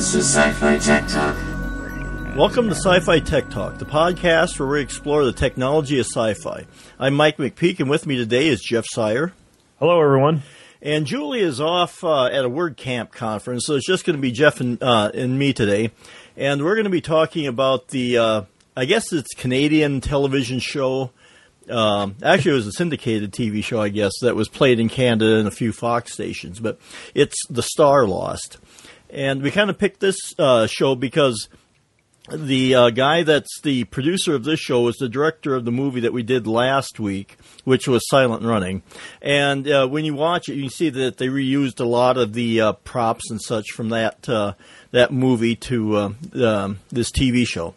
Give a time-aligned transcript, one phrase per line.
[0.00, 1.36] This is Sci-Fi Tech Talk.
[2.34, 6.64] Welcome to Sci-Fi Tech Talk, the podcast where we explore the technology of sci-fi.
[6.98, 9.34] I'm Mike McPeak, and with me today is Jeff Sire.
[9.78, 10.42] Hello, everyone.
[10.80, 14.32] And Julie is off uh, at a WordCamp conference, so it's just going to be
[14.32, 15.90] Jeff and, uh, and me today.
[16.34, 18.42] And we're going to be talking about the, uh,
[18.74, 21.10] I guess it's Canadian television show.
[21.68, 25.36] Um, actually, it was a syndicated TV show, I guess, that was played in Canada
[25.36, 26.58] and a few Fox stations.
[26.58, 26.80] But
[27.14, 28.56] it's The Starlost.
[29.12, 31.48] And we kind of picked this uh, show because
[32.32, 36.00] the uh, guy that's the producer of this show is the director of the movie
[36.00, 38.82] that we did last week, which was Silent Running.
[39.20, 42.60] And uh, when you watch it, you see that they reused a lot of the
[42.60, 44.54] uh, props and such from that uh,
[44.92, 46.12] that movie to uh,
[46.44, 47.74] um, this TV show.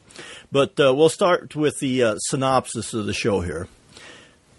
[0.52, 3.68] But uh, we'll start with the synopsis of the show here.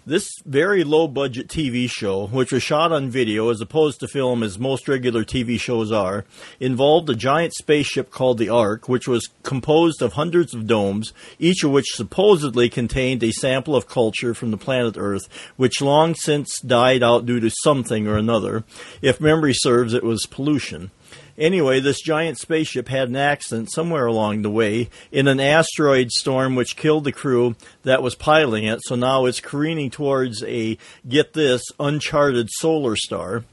[0.07, 4.43] This very low budget TV show, which was shot on video as opposed to film
[4.43, 6.25] as most regular TV shows are,
[6.59, 11.63] involved a giant spaceship called the Ark, which was composed of hundreds of domes, each
[11.63, 16.59] of which supposedly contained a sample of culture from the planet Earth, which long since
[16.59, 18.63] died out due to something or another.
[19.01, 20.91] If memory serves, it was pollution.
[21.37, 26.55] Anyway, this giant spaceship had an accident somewhere along the way in an asteroid storm
[26.55, 30.77] which killed the crew that was piloting it, so now it's careening towards a,
[31.07, 33.43] get this, uncharted solar star.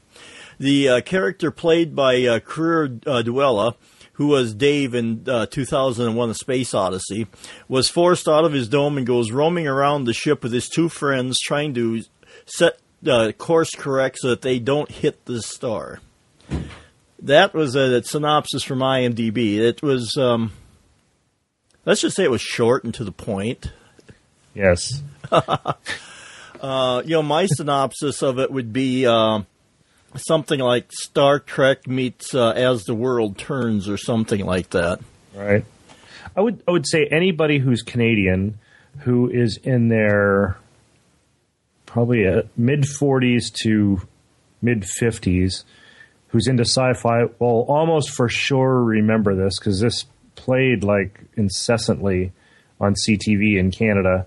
[0.59, 3.75] The uh, character played by uh, Keir uh, Dullea,
[4.13, 7.27] who was Dave in uh, 2001 A Space Odyssey,
[7.67, 10.87] was forced out of his dome and goes roaming around the ship with his two
[10.87, 12.01] friends trying to
[12.45, 15.99] set uh, course correct so that they don't hit the star
[17.23, 19.57] that was a, a, synopsis from IMDb.
[19.57, 20.51] It was, um,
[21.85, 23.71] let's just say it was short and to the point.
[24.53, 25.01] Yes.
[25.31, 29.41] uh, you know, my synopsis of it would be uh,
[30.15, 34.99] something like Star Trek meets uh, As the World Turns or something like that.
[35.33, 35.65] Right.
[36.35, 38.59] I would I would say anybody who's Canadian
[38.99, 40.57] who is in their
[41.85, 42.25] probably
[42.57, 44.01] mid 40s to
[44.61, 45.63] mid 50s
[46.33, 52.33] who's into sci-fi will almost for sure remember this because this played like incessantly
[52.81, 54.25] on CTV in Canada,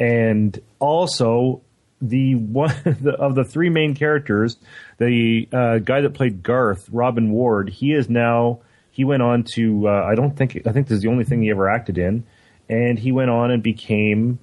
[0.00, 1.62] and also
[2.02, 2.74] the one
[3.18, 4.56] of the three main characters,
[4.98, 8.58] the uh, guy that played Garth, Robin Ward, he is now
[8.90, 11.42] he went on to uh, I don't think I think this is the only thing
[11.42, 12.24] he ever acted in,
[12.68, 14.40] and he went on and became.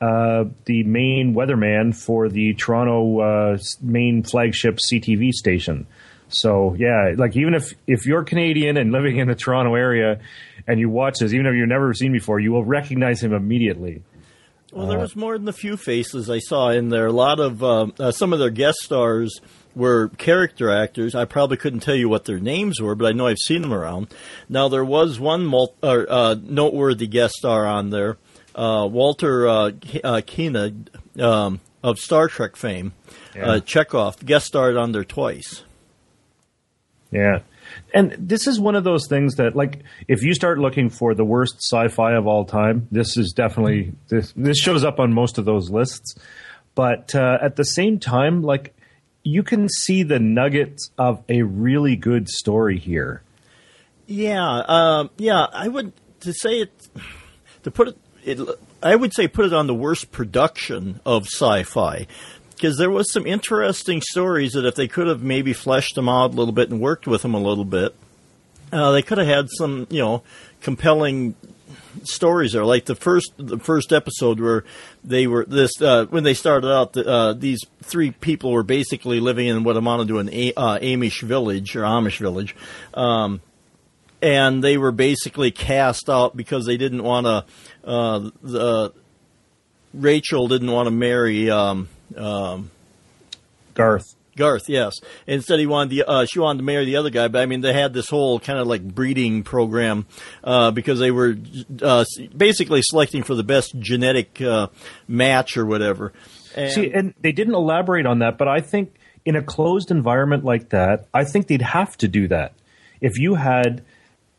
[0.00, 5.86] Uh, the main weatherman for the Toronto uh, main flagship CTV station.
[6.28, 10.20] So yeah, like even if if you're Canadian and living in the Toronto area
[10.66, 14.02] and you watch this, even if you've never seen before, you will recognize him immediately.
[14.72, 17.06] Well, there uh, was more than a few faces I saw in there.
[17.06, 19.40] A lot of uh, uh, some of their guest stars
[19.76, 21.14] were character actors.
[21.14, 23.72] I probably couldn't tell you what their names were, but I know I've seen them
[23.72, 24.08] around.
[24.48, 28.16] Now there was one mul- uh, noteworthy guest star on there,
[28.54, 29.70] uh, Walter uh,
[30.26, 30.90] Koenig
[31.20, 32.92] um, of Star Trek fame.
[33.34, 33.58] Yeah.
[33.58, 35.64] Chekov guest starred on there twice.
[37.14, 37.38] Yeah.
[37.94, 41.24] And this is one of those things that, like, if you start looking for the
[41.24, 44.32] worst sci-fi of all time, this is definitely this.
[44.36, 46.16] This shows up on most of those lists.
[46.74, 48.76] But uh, at the same time, like,
[49.22, 53.22] you can see the nuggets of a really good story here.
[54.06, 55.46] Yeah, uh, yeah.
[55.52, 56.72] I would to say it
[57.62, 58.58] to put it, it.
[58.82, 62.06] I would say put it on the worst production of sci-fi
[62.64, 66.30] because there was some interesting stories that if they could have maybe fleshed them out
[66.30, 67.94] a little bit and worked with them a little bit,
[68.72, 70.22] uh, they could have had some you know
[70.62, 71.34] compelling
[72.04, 72.64] stories there.
[72.64, 74.64] Like the first the first episode where
[75.04, 79.20] they were this uh, when they started out, the, uh, these three people were basically
[79.20, 82.56] living in what amounted to an a- uh, Amish village or Amish village.
[82.94, 83.42] Um,
[84.22, 87.44] and they were basically cast out because they didn't want to.
[87.86, 88.94] Uh, the
[89.92, 92.70] Rachel didn't want to marry um, um,
[93.74, 94.14] Garth.
[94.36, 94.94] Garth, yes.
[95.26, 97.60] Instead, he wanted the uh, she wanted to marry the other guy, but I mean,
[97.60, 100.06] they had this whole kind of like breeding program
[100.42, 101.36] uh, because they were
[101.80, 102.04] uh,
[102.36, 104.68] basically selecting for the best genetic uh,
[105.06, 106.12] match or whatever.
[106.56, 108.94] And See, and they didn't elaborate on that, but I think
[109.24, 112.52] in a closed environment like that, I think they'd have to do that.
[113.00, 113.82] If you had,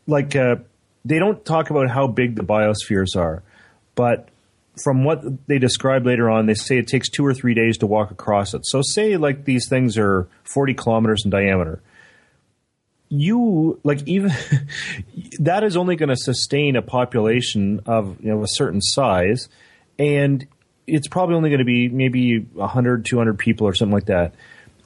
[0.06, 0.56] like, uh,
[1.04, 3.42] they don't talk about how big the biospheres are,
[3.94, 4.28] but
[4.82, 7.86] from what they describe later on, they say it takes two or three days to
[7.86, 8.66] walk across it.
[8.66, 11.82] So, say like these things are 40 kilometers in diameter.
[13.08, 14.32] You like even
[15.38, 19.48] that is only going to sustain a population of you know a certain size,
[19.98, 20.46] and
[20.86, 24.34] it's probably only going to be maybe 100, 200 people or something like that.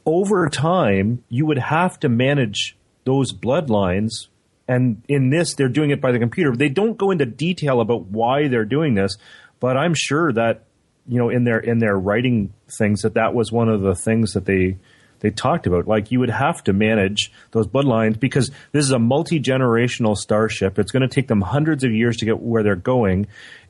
[0.07, 4.29] Over time, you would have to manage those bloodlines
[4.71, 6.55] And in this, they're doing it by the computer.
[6.55, 9.17] They don't go into detail about why they're doing this,
[9.61, 10.65] but I'm sure that
[11.07, 14.33] you know in their in their writing things that that was one of the things
[14.33, 14.79] that they
[15.21, 15.87] they talked about.
[15.87, 20.79] Like you would have to manage those bloodlines because this is a multi generational starship.
[20.79, 23.27] It's going to take them hundreds of years to get where they're going,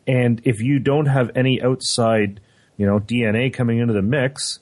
[0.06, 2.40] and if you don't have any outside,
[2.76, 4.60] you know, DNA coming into the mix,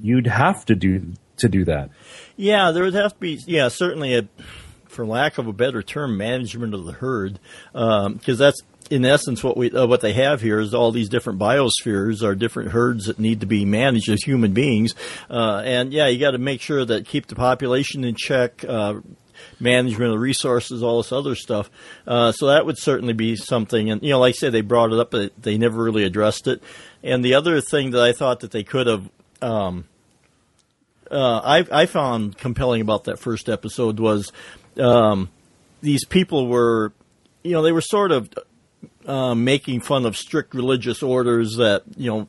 [0.00, 1.90] you'd have to do to do that.
[2.36, 3.40] Yeah, there would have to be.
[3.46, 4.28] Yeah, certainly a,
[4.86, 7.38] for lack of a better term, management of the herd,
[7.72, 11.08] because um, that's in essence, what we uh, what they have here is all these
[11.08, 14.94] different biospheres are different herds that need to be managed as human beings,
[15.30, 18.64] uh, and yeah, you got to make sure that keep the population in check.
[18.64, 19.00] Uh,
[19.60, 21.70] management of resources, all this other stuff.
[22.06, 23.90] Uh, so that would certainly be something.
[23.90, 26.46] And you know, like I say, they brought it up, but they never really addressed
[26.46, 26.62] it.
[27.02, 29.10] And the other thing that I thought that they could have,
[29.42, 29.84] um,
[31.10, 34.32] uh, I, I found compelling about that first episode was
[34.78, 35.30] um,
[35.82, 36.92] these people were,
[37.42, 38.30] you know, they were sort of
[39.06, 42.28] uh, making fun of strict religious orders that you know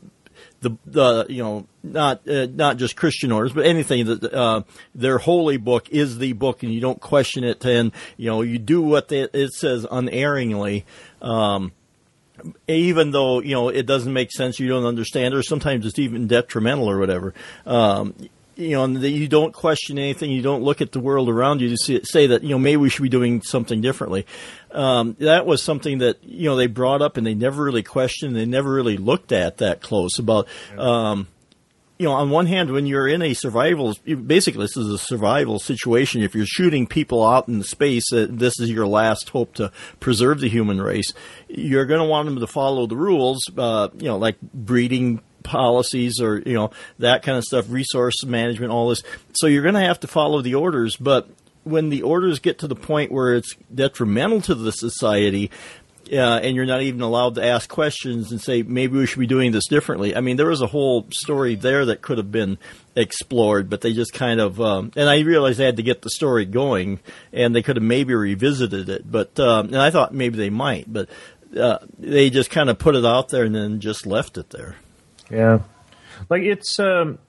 [0.62, 4.64] the the you know not uh, not just Christian orders, but anything that uh,
[4.94, 7.64] their holy book is the book, and you don't question it.
[7.66, 10.86] And you know you do what it says unerringly.
[11.22, 11.72] Um,
[12.68, 16.28] even though you know it doesn't make sense, you don't understand, or sometimes it's even
[16.28, 17.34] detrimental or whatever.
[17.66, 18.16] Um,
[18.56, 21.70] you know, that you don't question anything, you don't look at the world around you
[21.70, 24.26] to see, say that you know maybe we should be doing something differently.
[24.72, 28.36] Um, that was something that you know they brought up and they never really questioned,
[28.36, 30.48] they never really looked at that close about.
[30.78, 31.28] Um,
[31.98, 35.60] you know, on one hand, when you're in a survival, basically this is a survival
[35.60, 36.22] situation.
[36.24, 39.72] If you're shooting people out in space, uh, this is your last hope to
[40.02, 41.14] preserve the human race.
[41.48, 46.20] You're going to want them to follow the rules, uh, you know, like breeding policies
[46.20, 49.04] or you know that kind of stuff, resource management, all this.
[49.34, 51.30] So you're going to have to follow the orders, but
[51.64, 55.50] when the orders get to the point where it's detrimental to the society,
[56.12, 59.26] uh, and you're not even allowed to ask questions and say maybe we should be
[59.26, 60.16] doing this differently.
[60.16, 62.60] I mean, there was a whole story there that could have been
[62.96, 66.10] explored, but they just kind of um, and I realized they had to get the
[66.12, 67.00] story going,
[67.34, 70.92] and they could have maybe revisited it, but um, and I thought maybe they might,
[70.92, 71.10] but
[71.58, 74.76] uh, they just kind of put it out there and then just left it there.
[75.30, 75.60] Yeah,
[76.30, 76.80] like it's.
[76.80, 77.20] Um,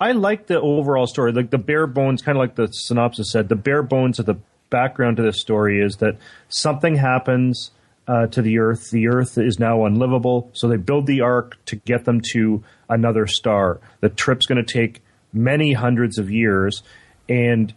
[0.00, 3.48] I like the overall story, like the bare bones, kind of like the synopsis said.
[3.48, 4.38] The bare bones of the
[4.68, 6.16] background to this story is that
[6.48, 7.70] something happens
[8.08, 8.90] uh, to the Earth.
[8.90, 13.28] The Earth is now unlivable, so they build the ark to get them to another
[13.28, 13.80] star.
[14.00, 15.02] The trip's going to take
[15.32, 16.82] many hundreds of years,
[17.28, 17.72] and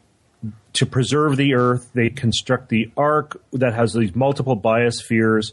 [0.74, 5.52] to preserve the Earth, they construct the ark that has these multiple biospheres.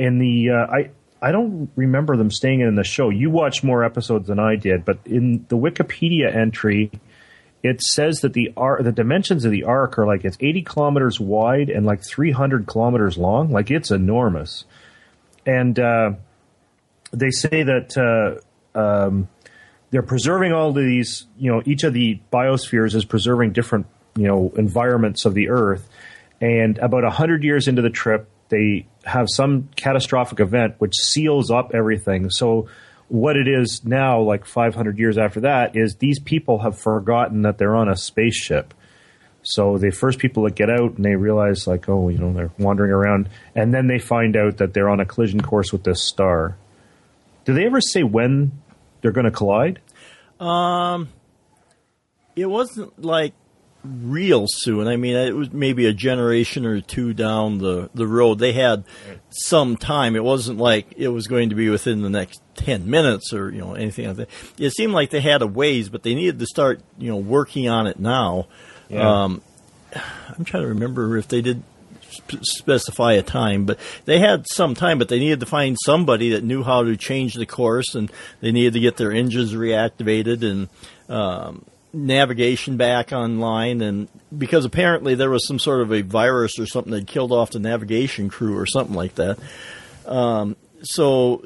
[0.00, 3.10] And the uh, I I don't remember them staying in the show.
[3.10, 6.90] You watched more episodes than I did, but in the Wikipedia entry,
[7.62, 11.18] it says that the ark, the dimensions of the ark are like it's 80 kilometers
[11.18, 13.50] wide and like 300 kilometers long.
[13.50, 14.64] Like it's enormous.
[15.44, 16.12] And uh,
[17.10, 19.28] they say that uh, um,
[19.90, 21.26] they're preserving all these.
[21.36, 23.86] You know, each of the biospheres is preserving different
[24.16, 25.88] you know environments of the Earth.
[26.40, 31.72] And about hundred years into the trip, they have some catastrophic event which seals up
[31.74, 32.30] everything.
[32.30, 32.68] So
[33.08, 37.58] what it is now, like 500 years after that, is these people have forgotten that
[37.58, 38.74] they're on a spaceship.
[39.42, 42.50] So the first people that get out and they realize, like, oh, you know, they're
[42.58, 46.02] wandering around, and then they find out that they're on a collision course with this
[46.02, 46.56] star.
[47.44, 48.52] Do they ever say when
[49.00, 49.80] they're going to collide?
[50.38, 51.08] Um,
[52.36, 53.32] it wasn't like
[53.88, 54.88] real soon.
[54.88, 58.38] I mean, it was maybe a generation or two down the, the road.
[58.38, 58.84] They had
[59.30, 60.16] some time.
[60.16, 63.60] It wasn't like it was going to be within the next 10 minutes or, you
[63.60, 64.28] know, anything like that.
[64.58, 67.68] It seemed like they had a ways, but they needed to start, you know, working
[67.68, 68.48] on it now.
[68.88, 69.24] Yeah.
[69.24, 69.42] Um,
[69.94, 71.62] I'm trying to remember if they did
[72.42, 76.44] specify a time, but they had some time, but they needed to find somebody that
[76.44, 80.68] knew how to change the course and they needed to get their engines reactivated and,
[81.08, 86.66] um, navigation back online and because apparently there was some sort of a virus or
[86.66, 89.38] something that killed off the navigation crew or something like that.
[90.06, 91.44] Um, so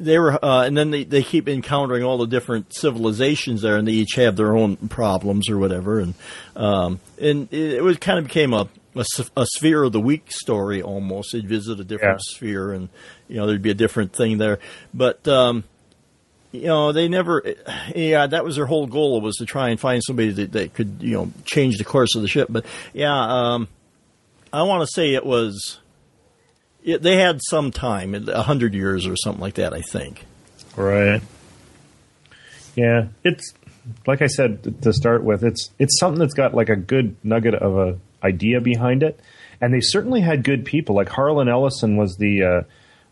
[0.00, 3.86] they were, uh, and then they, they keep encountering all the different civilizations there, and
[3.86, 6.14] they each have their own problems or whatever, and
[6.56, 9.04] um, and it, it was kind of became a, a,
[9.36, 11.32] a sphere of the week story almost.
[11.32, 12.36] They'd visit a different yeah.
[12.36, 12.88] sphere, and
[13.28, 14.58] you know there'd be a different thing there,
[14.94, 15.64] but um,
[16.52, 17.42] you know, they never,
[17.94, 20.98] yeah, that was their whole goal was to try and find somebody that, that could,
[21.00, 22.48] you know, change the course of the ship.
[22.50, 23.68] But yeah, um,
[24.52, 25.78] I want to say it was,
[26.82, 30.24] it, they had some time, a hundred years or something like that, I think.
[30.76, 31.20] Right.
[32.74, 33.52] Yeah, it's
[34.06, 35.44] like I said to start with.
[35.44, 39.18] It's it's something that's got like a good nugget of a idea behind it,
[39.60, 40.94] and they certainly had good people.
[40.94, 42.62] Like Harlan Ellison was the uh,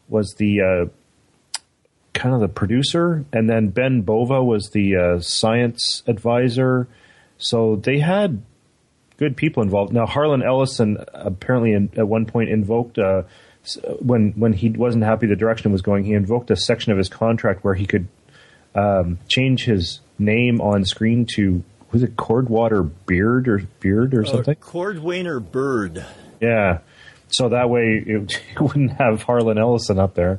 [0.09, 0.91] was the uh,
[2.19, 6.89] kind of the producer, and then Ben Bova was the uh, science advisor.
[7.39, 8.43] So they had
[9.17, 9.93] good people involved.
[9.93, 13.23] Now Harlan Ellison apparently in, at one point invoked uh,
[14.01, 16.99] when when he wasn't happy the direction it was going, he invoked a section of
[16.99, 18.09] his contract where he could
[18.75, 24.27] um, change his name on screen to was it Cordwater Beard or Beard or uh,
[24.27, 24.57] something?
[24.61, 26.05] Uh, Cordwainer Bird.
[26.41, 26.81] Yeah.
[27.29, 30.39] So that way it, it, wouldn't have Harlan Ellison up there.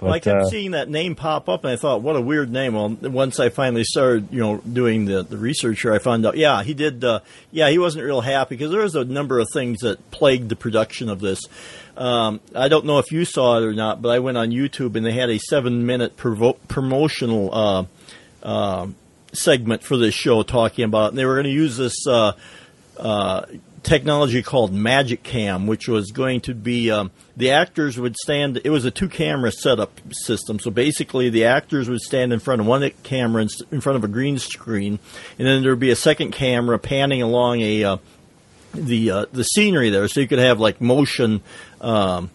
[0.00, 2.22] But, well, I kept uh, seeing that name pop up, and I thought, "What a
[2.22, 5.98] weird name." Well, once I finally started, you know, doing the, the research here, I
[5.98, 7.04] found out, yeah, he did.
[7.04, 7.20] Uh,
[7.52, 10.56] yeah, he wasn't real happy because there was a number of things that plagued the
[10.56, 11.40] production of this.
[11.98, 14.96] Um, I don't know if you saw it or not, but I went on YouTube
[14.96, 17.84] and they had a seven minute provo- promotional uh,
[18.42, 18.86] uh,
[19.34, 21.08] segment for this show talking about it.
[21.10, 22.32] And they were going to use this uh,
[22.96, 23.44] uh,
[23.82, 28.60] technology called Magicam, which was going to be um, the actors would stand.
[28.64, 32.60] It was a two camera setup system, so basically the actors would stand in front
[32.60, 34.98] of one camera in front of a green screen,
[35.38, 37.96] and then there would be a second camera panning along a uh,
[38.74, 41.42] the uh, the scenery there, so you could have like motion.
[41.80, 42.30] Um,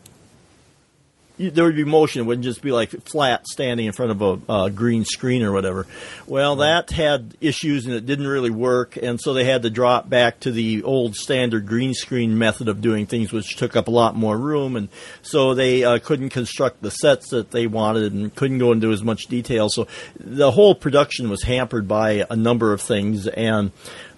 [1.38, 2.22] there would be motion.
[2.22, 5.52] It wouldn't just be like flat standing in front of a uh, green screen or
[5.52, 5.88] whatever.
[6.28, 10.10] Well, that had issues and it didn't really work, and so they had to drop
[10.10, 13.92] back to the old standard green screen method of doing things, which took up a
[13.92, 14.90] lot more room, and
[15.22, 19.04] so they uh, couldn't construct the sets that they wanted and couldn't go into as
[19.04, 19.70] much detail.
[19.70, 19.88] So
[20.20, 23.28] the whole production was hampered by a number of things.
[23.28, 23.72] And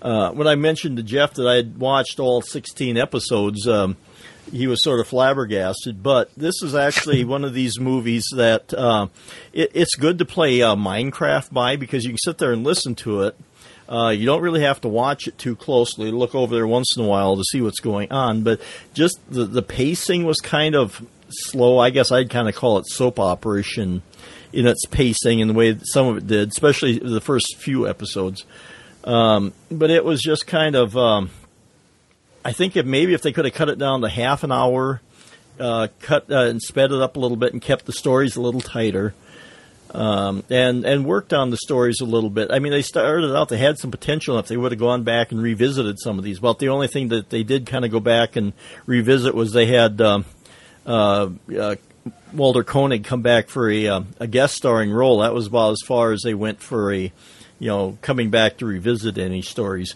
[0.08, 3.68] uh, when I mentioned to Jeff that I had watched all 16 episodes.
[3.68, 3.98] Um,
[4.50, 6.02] he was sort of flabbergasted.
[6.02, 9.08] But this is actually one of these movies that uh,
[9.52, 12.96] it, it's good to play uh, Minecraft by because you can sit there and listen
[12.96, 13.38] to it.
[13.90, 16.10] Uh, you don't really have to watch it too closely.
[16.10, 18.62] Look over there once in a while to see what's going on, but
[18.94, 21.80] just the the pacing was kind of slow.
[21.80, 24.04] I guess I'd kind of call it soap operation
[24.52, 28.46] in its pacing and the way some of it did, especially the first few episodes.
[29.08, 31.30] Um, but it was just kind of um,
[32.44, 35.02] I think if maybe if they could have cut it down to half an hour,
[35.60, 38.42] uh, cut uh, and sped it up a little bit and kept the stories a
[38.42, 39.14] little tighter,
[39.94, 42.52] um, and and worked on the stories a little bit.
[42.52, 45.32] I mean, they started out they had some potential if they would have gone back
[45.32, 46.40] and revisited some of these.
[46.40, 48.52] But the only thing that they did kind of go back and
[48.86, 50.02] revisit was they had.
[50.02, 50.26] Um,
[50.86, 51.76] uh, uh,
[52.34, 55.20] Walter Koenig come back for a, uh, a guest starring role.
[55.20, 57.12] That was about as far as they went for a,
[57.60, 59.96] you know, coming back to revisit any stories.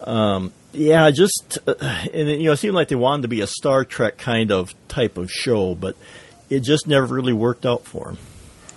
[0.00, 1.74] Um, yeah, just uh,
[2.12, 4.74] and you know, it seemed like they wanted to be a Star Trek kind of
[4.88, 5.96] type of show, but
[6.50, 8.18] it just never really worked out for them.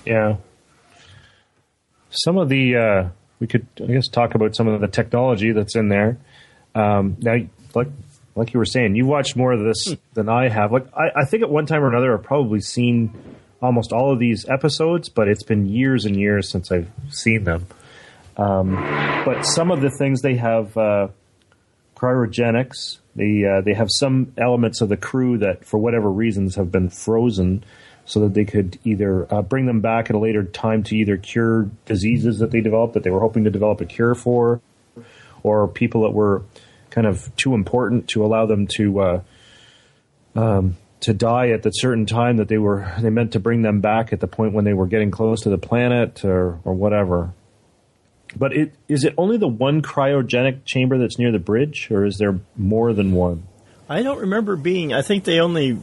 [0.06, 0.38] Yeah.
[2.10, 5.76] Some of the uh, we could, I guess, talk about some of the technology that's
[5.76, 6.18] in there.
[6.74, 7.36] Um, now,
[7.74, 7.90] like
[8.36, 9.94] like you were saying, you watched more of this hmm.
[10.14, 10.72] than I have.
[10.72, 13.14] Like, I, I think at one time or another, I've probably seen
[13.62, 17.66] almost all of these episodes, but it's been years and years since I've seen them.
[18.38, 18.76] Um,
[19.26, 20.78] but some of the things they have.
[20.78, 21.08] Uh,
[21.98, 23.00] cryogenics.
[23.16, 26.90] They uh, they have some elements of the crew that, for whatever reasons, have been
[26.90, 27.64] frozen,
[28.06, 31.18] so that they could either uh, bring them back at a later time to either
[31.18, 34.62] cure diseases that they developed that they were hoping to develop a cure for,
[35.42, 36.44] or people that were
[36.92, 39.22] kind of too important to allow them to uh,
[40.36, 43.82] um, to die at the certain time that they were they meant to bring them
[43.82, 47.34] back at the point when they were getting close to the planet or or whatever.
[48.38, 52.18] But it, is it only the one cryogenic chamber that's near the bridge, or is
[52.18, 53.48] there more than one?
[53.90, 54.94] I don't remember being.
[54.94, 55.80] I think they only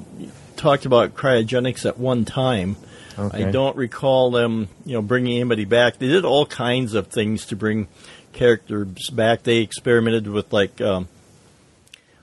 [0.57, 2.77] talked about cryogenics at one time.
[3.19, 3.45] Okay.
[3.45, 5.99] I don't recall them, you know, bringing anybody back.
[5.99, 7.89] They did all kinds of things to bring
[8.33, 9.45] characters back.
[9.45, 11.09] They experimented with like um,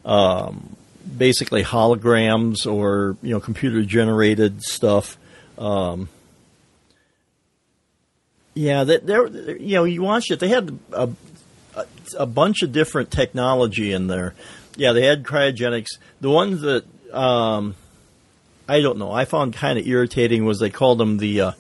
[0.05, 0.75] um,
[1.17, 5.17] basically holograms or you know computer generated stuff.
[5.57, 6.09] Um,
[8.53, 9.27] yeah, that there.
[9.27, 10.39] You know, you watched it.
[10.39, 11.09] They had a,
[11.75, 11.85] a,
[12.19, 14.33] a bunch of different technology in there.
[14.75, 15.97] Yeah, they had cryogenics.
[16.19, 17.75] The ones that um,
[18.67, 21.51] I don't know, I found kind of irritating was they called them the uh,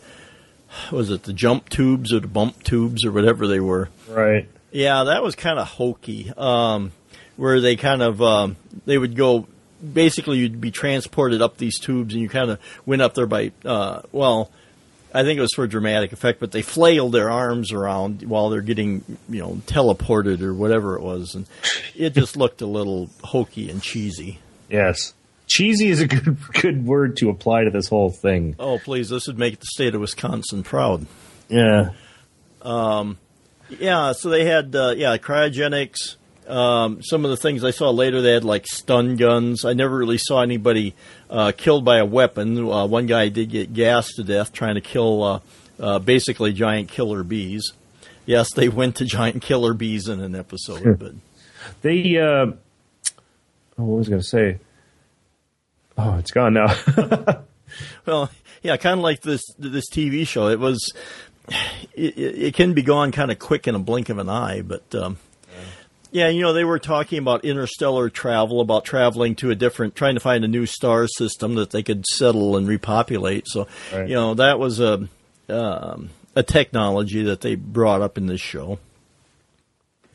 [0.91, 3.89] was it the jump tubes or the bump tubes or whatever they were.
[4.07, 4.47] Right.
[4.71, 6.31] Yeah, that was kind of hokey.
[6.37, 6.93] Um,
[7.37, 8.55] where they kind of um,
[8.85, 9.47] they would go
[9.81, 13.51] basically you'd be transported up these tubes and you kind of went up there by
[13.65, 14.51] uh, well
[15.13, 18.61] I think it was for dramatic effect, but they flailed their arms around while they're
[18.61, 21.47] getting, you know, teleported or whatever it was, and
[21.95, 24.39] it just looked a little hokey and cheesy.
[24.69, 25.13] Yes,
[25.47, 28.55] cheesy is a good good word to apply to this whole thing.
[28.57, 31.05] Oh, please, this would make the state of Wisconsin proud.
[31.49, 31.91] Yeah.
[32.61, 33.17] Um,
[33.69, 34.13] yeah.
[34.13, 36.15] So they had, uh, yeah, cryogenics.
[36.47, 39.63] Um, some of the things I saw later, they had like stun guns.
[39.63, 40.95] I never really saw anybody
[41.29, 42.57] uh, killed by a weapon.
[42.57, 45.39] Uh, one guy did get gassed to death trying to kill uh,
[45.79, 47.73] uh basically giant killer bees.
[48.25, 51.13] Yes, they went to giant killer bees in an episode, but
[51.81, 52.17] they.
[52.17, 52.53] Uh, oh,
[53.77, 54.59] what was I going to say?
[55.97, 56.75] Oh, it's gone now.
[58.05, 58.29] well,
[58.63, 60.47] yeah, kind of like this this TV show.
[60.47, 60.93] It was.
[61.93, 64.95] It, it can be gone kind of quick in a blink of an eye, but
[64.95, 65.17] um,
[66.11, 70.15] yeah, you know, they were talking about interstellar travel, about traveling to a different, trying
[70.15, 73.47] to find a new star system that they could settle and repopulate.
[73.47, 74.07] So, right.
[74.07, 75.07] you know, that was a
[75.47, 78.79] um, a technology that they brought up in this show.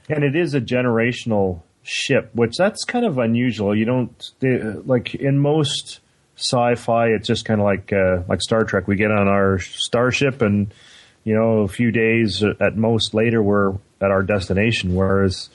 [0.09, 3.77] And it is a generational ship, which that's kind of unusual.
[3.77, 6.01] You don't they, like in most
[6.37, 8.87] sci-fi, it's just kind of like uh, like Star Trek.
[8.87, 10.73] We get on our starship, and
[11.25, 14.95] you know, a few days at most later, we're at our destination.
[14.95, 15.49] Whereas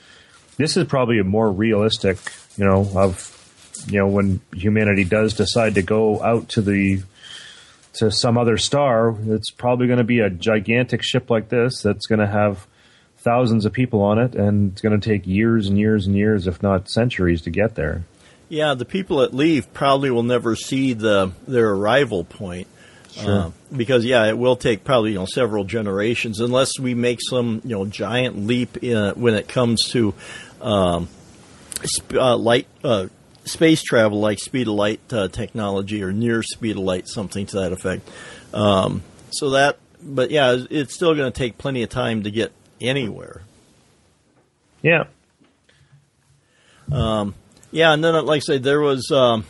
[0.61, 2.17] this is probably a more realistic,
[2.57, 3.37] you know, of
[3.87, 7.01] you know when humanity does decide to go out to the
[7.93, 12.05] to some other star, it's probably going to be a gigantic ship like this that's
[12.05, 12.65] going to have
[13.17, 16.47] thousands of people on it, and it's going to take years and years and years,
[16.47, 18.03] if not centuries, to get there.
[18.49, 22.67] Yeah, the people that leave probably will never see the their arrival point.
[23.11, 23.39] Sure.
[23.39, 27.61] Uh, because yeah, it will take probably you know several generations unless we make some
[27.63, 30.13] you know giant leap in, when it comes to
[30.61, 31.09] um,
[31.83, 33.07] sp- uh, light uh,
[33.45, 37.57] space travel, like speed of light uh, technology or near speed of light, something to
[37.57, 38.09] that effect.
[38.53, 42.51] Um, so that, but yeah, it's still going to take plenty of time to get
[42.79, 43.41] anywhere.
[44.81, 45.05] Yeah.
[46.91, 47.35] Um,
[47.71, 49.45] yeah, and then like I said, there was um,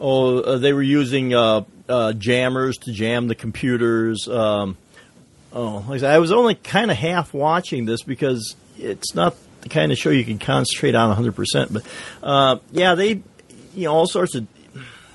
[0.00, 4.28] oh uh, they were using uh, uh, jammers to jam the computers.
[4.28, 4.76] Um,
[5.52, 9.34] oh, like I, said, I was only kind of half watching this because it's not
[9.62, 11.72] the kind of show you can concentrate on 100%.
[11.72, 11.86] But
[12.22, 13.22] uh, yeah, they,
[13.74, 14.46] you know, all sorts of,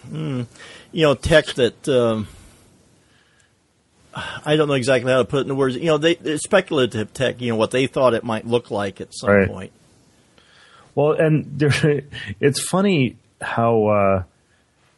[0.09, 0.45] mm,
[0.91, 1.87] you know, tech that.
[1.87, 2.27] Um,
[4.45, 5.75] I don't know exactly how to put it into words.
[5.75, 7.41] You know, they speculative tech.
[7.41, 9.47] You know what they thought it might look like at some right.
[9.47, 9.71] point.
[10.93, 12.03] Well, and there,
[12.39, 14.23] it's funny how uh,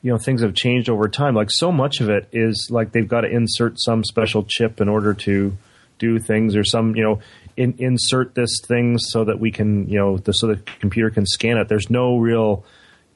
[0.05, 1.33] you know things have changed over time.
[1.33, 4.87] Like so much of it is like they've got to insert some special chip in
[4.87, 5.57] order to
[5.97, 7.19] do things, or some you know
[7.57, 11.25] in, insert this thing so that we can, you know, the, so the computer can
[11.25, 11.69] scan it.
[11.69, 12.63] There's no real,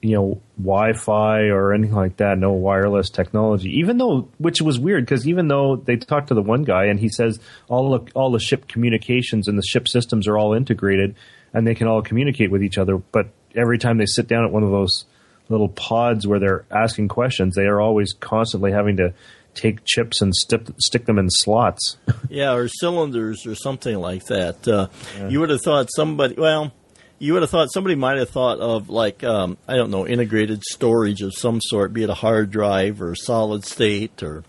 [0.02, 2.40] you know, Wi-Fi or anything like that.
[2.40, 3.70] No wireless technology.
[3.78, 7.00] Even though, which was weird because even though they talked to the one guy and
[7.00, 11.14] he says all the all the ship communications and the ship systems are all integrated
[11.54, 14.52] and they can all communicate with each other, but every time they sit down at
[14.52, 15.06] one of those
[15.50, 19.14] little pods where they're asking questions, they are always constantly having to
[19.56, 21.98] take chips and stick stick them in slots.
[22.30, 24.68] yeah, or cylinders or something like that.
[24.68, 25.30] Uh, yeah.
[25.30, 26.36] You would have thought somebody.
[26.36, 26.72] Well,
[27.18, 30.64] you would have thought somebody might have thought of like um, I don't know integrated
[30.64, 34.44] storage of some sort, be it a hard drive or solid state or.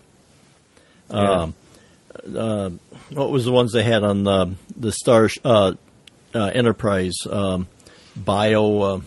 [1.09, 1.55] Um,
[2.37, 2.69] uh,
[3.09, 5.73] what was the ones they had on the the Star uh,
[6.33, 7.67] uh Enterprise um,
[8.15, 9.03] bio?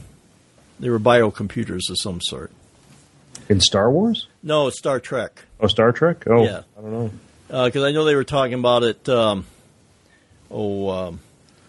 [0.80, 2.50] They were bio computers of some sort.
[3.48, 4.26] In Star Wars?
[4.42, 5.44] No, Star Trek.
[5.60, 6.24] Oh, Star Trek.
[6.26, 6.62] Oh, yeah.
[6.78, 7.10] I don't know.
[7.48, 9.08] Because uh, I know they were talking about it.
[9.08, 9.46] Um,
[10.50, 11.20] oh, um,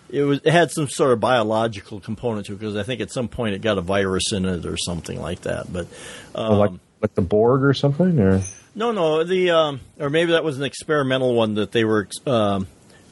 [0.10, 3.12] it was it had some sort of biological component to it because I think at
[3.12, 5.72] some point it got a virus in it or something like that.
[5.72, 5.88] But
[6.34, 8.42] um, oh, like like the Borg or something, or
[8.74, 12.68] no, no, the um, or maybe that was an experimental one that they were um,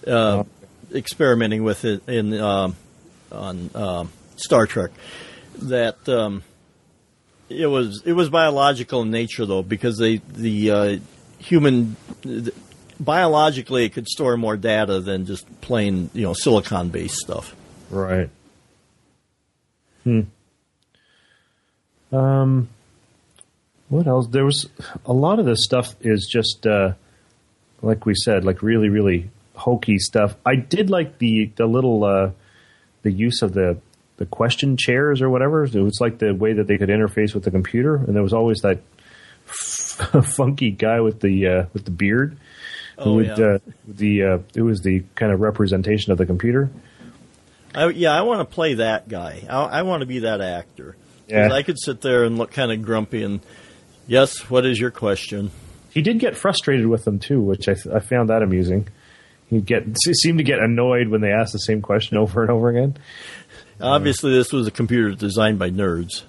[0.07, 0.47] uh, oh.
[0.93, 2.75] experimenting with it in um,
[3.31, 4.91] on Star Trek.
[5.59, 6.43] That um,
[7.49, 10.97] it was it was biological in nature though because they the uh,
[11.39, 12.53] human the,
[12.99, 17.55] biologically it could store more data than just plain you know silicon based stuff.
[17.89, 18.29] Right.
[20.03, 20.21] Hmm.
[22.11, 22.69] Um.
[23.89, 24.27] What else?
[24.27, 24.67] There was
[25.05, 26.93] a lot of this stuff is just uh,
[27.81, 30.35] like we said, like really really hokey stuff.
[30.45, 32.31] I did like the the little uh,
[33.03, 33.77] the use of the
[34.17, 35.63] the question chairs or whatever.
[35.63, 38.33] It was like the way that they could interface with the computer, and there was
[38.33, 38.79] always that
[39.47, 42.37] f- funky guy with the uh, with the beard.
[42.97, 43.45] Oh would, yeah.
[43.45, 46.69] Uh, the uh, it was the kind of representation of the computer.
[47.75, 49.43] I, yeah, I want to play that guy.
[49.49, 50.95] I, I want to be that actor.
[51.27, 51.51] Yeah.
[51.51, 53.39] I could sit there and look kind of grumpy and,
[54.07, 55.51] yes, what is your question?
[55.89, 58.87] He did get frustrated with them too, which I, I found that amusing.
[59.49, 62.69] He get seemed to get annoyed when they asked the same question over and over
[62.69, 62.97] again.
[63.81, 66.23] Obviously, this was a computer designed by nerds.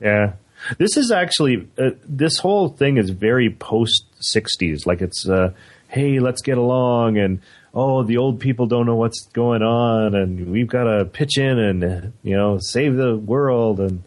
[0.00, 0.34] Yeah.
[0.78, 4.86] This is actually, uh, this whole thing is very post 60s.
[4.86, 5.52] Like it's, uh,
[5.88, 7.40] hey, let's get along and
[7.74, 11.58] oh, the old people don't know what's going on, and we've got to pitch in
[11.58, 14.02] and you know save the world, and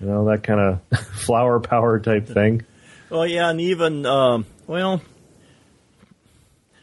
[0.00, 2.64] you know that kind of flower power type thing.
[3.10, 5.02] Well, yeah, and even um, well,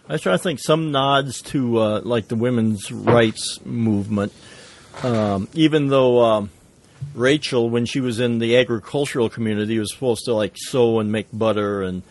[0.08, 4.34] I trying to think some nods to uh, like the women's rights movement.
[5.04, 6.50] Um, even though um,
[7.14, 11.28] Rachel, when she was in the agricultural community, was supposed to like sew and make
[11.32, 12.04] butter and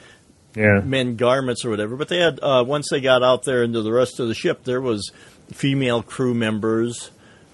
[0.55, 1.97] Yeah, mend garments or whatever.
[1.97, 4.65] But they had uh, once they got out there into the rest of the ship,
[4.65, 5.11] there was
[5.53, 7.11] female crew members.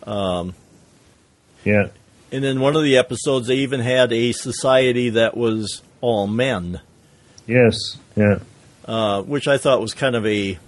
[0.07, 1.89] yeah,
[2.31, 6.81] And in one of the episodes, they even had a society that was all men.
[7.47, 7.77] yes,
[8.17, 8.39] yeah,
[8.85, 10.59] uh, which I thought was kind of a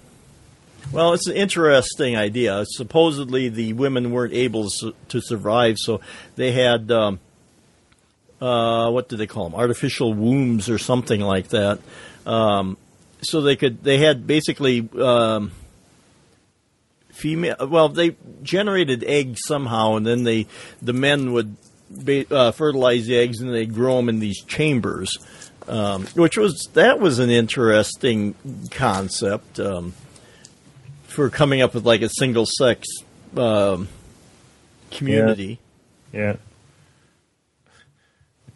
[0.91, 2.65] well, it's an interesting idea.
[2.67, 4.69] Supposedly, the women weren't able
[5.09, 6.01] to survive, so
[6.35, 7.19] they had um,
[8.41, 9.59] uh, what do they call them?
[9.59, 11.79] Artificial wombs or something like that.
[12.25, 12.77] Um,
[13.21, 15.51] so they could they had basically um,
[17.11, 17.55] female.
[17.67, 20.47] Well, they generated eggs somehow, and then they
[20.81, 21.55] the men would
[22.31, 25.17] uh, fertilize the eggs, and they grow them in these chambers
[25.67, 28.35] um, which was that was an interesting
[28.71, 29.93] concept um,
[31.17, 32.87] for coming up with like a single sex
[33.35, 33.87] um,
[34.91, 35.57] community.
[36.13, 36.35] yeah.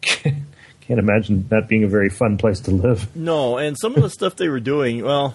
[0.00, 0.44] Can't
[0.88, 3.16] imagine that being a very fun place to live.
[3.16, 5.34] No, and some of the stuff they were doing, well,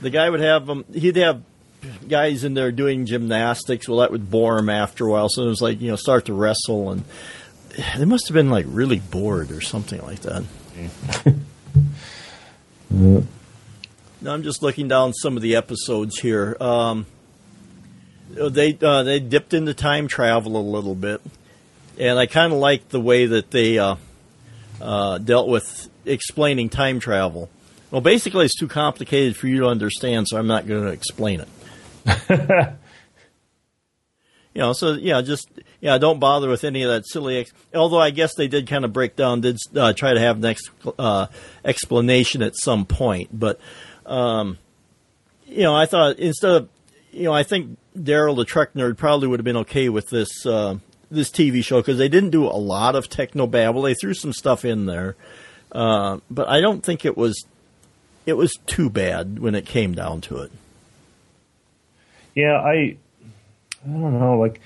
[0.00, 0.86] the guy would have them.
[0.94, 1.42] He'd have
[2.08, 3.86] guys in there doing gymnastics.
[3.86, 5.28] Well, that would bore him after a while.
[5.28, 7.04] So it was like you know start to wrestle, and
[7.98, 10.44] they must have been like really bored or something like that.
[14.22, 16.56] Now I'm just looking down some of the episodes here.
[16.60, 17.06] Um,
[18.30, 21.20] they uh, they dipped into time travel a little bit,
[21.98, 23.96] and I kind of liked the way that they uh,
[24.80, 27.50] uh, dealt with explaining time travel.
[27.90, 31.40] Well, basically, it's too complicated for you to understand, so I'm not going to explain
[31.40, 31.48] it.
[34.54, 35.48] you know, so yeah, just
[35.80, 37.38] yeah, don't bother with any of that silly.
[37.38, 40.42] Ex- Although I guess they did kind of break down, did uh, try to have
[40.42, 40.54] an
[40.96, 41.26] uh,
[41.64, 43.60] explanation at some point, but
[44.06, 44.58] um,
[45.46, 46.68] you know, I thought instead of
[47.12, 50.46] you know, I think Daryl the Trek nerd probably would have been okay with this
[50.46, 50.78] uh,
[51.10, 53.82] this TV show because they didn't do a lot of techno babble.
[53.82, 55.14] They threw some stuff in there,
[55.72, 57.44] uh, but I don't think it was
[58.24, 60.52] it was too bad when it came down to it.
[62.34, 62.96] Yeah, I
[63.84, 64.60] I don't know, like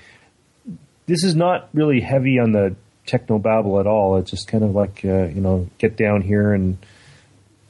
[1.05, 4.17] this is not really heavy on the techno babble at all.
[4.17, 6.77] It's just kind of like uh, you know, get down here and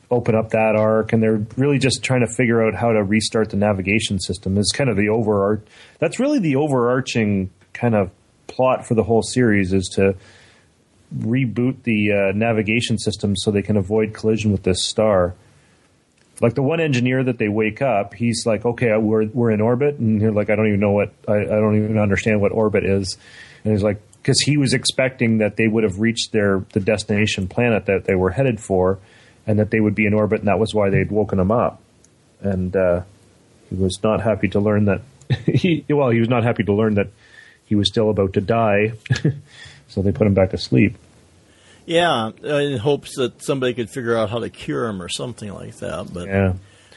[0.09, 3.49] open up that arc, and they're really just trying to figure out how to restart
[3.49, 4.57] the navigation system.
[4.57, 5.65] Is kind of the overarch.
[5.99, 8.11] That's really the overarching kind of
[8.47, 10.15] plot for the whole series is to
[11.15, 15.35] reboot the uh, navigation system so they can avoid collision with this star
[16.41, 19.95] like the one engineer that they wake up, he's like, okay, we're we're in orbit,
[19.95, 22.85] and you're like, I don't even know what I, I don't even understand what orbit
[22.85, 23.17] is,
[23.63, 27.47] and he's like, because he was expecting that they would have reached their the destination
[27.47, 28.99] planet that they were headed for,
[29.47, 31.81] and that they would be in orbit, and that was why they'd woken him up,
[32.41, 33.01] and uh,
[33.69, 35.01] he was not happy to learn that
[35.45, 37.07] he well, he was not happy to learn that
[37.65, 38.93] he was still about to die,
[39.87, 40.95] so they put him back to sleep.
[41.85, 45.77] Yeah, in hopes that somebody could figure out how to cure him or something like
[45.77, 46.13] that.
[46.13, 46.53] But Yeah.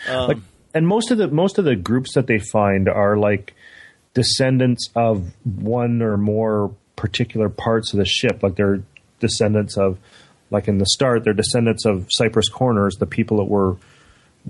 [0.08, 0.36] um, like,
[0.74, 3.54] and most of the most of the groups that they find are like
[4.14, 8.42] descendants of one or more particular parts of the ship.
[8.42, 8.82] Like they're
[9.20, 9.98] descendants of,
[10.50, 13.76] like in the start, they're descendants of Cypress Corners, the people that were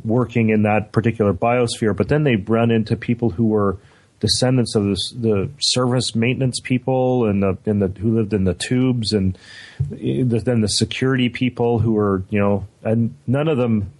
[0.05, 1.97] working in that particular biosphere.
[1.97, 3.79] But then they run into people who were
[4.21, 9.13] descendants of the service maintenance people and the, and the who lived in the tubes
[9.13, 9.37] and
[9.91, 13.91] the, then the security people who were you know and none of them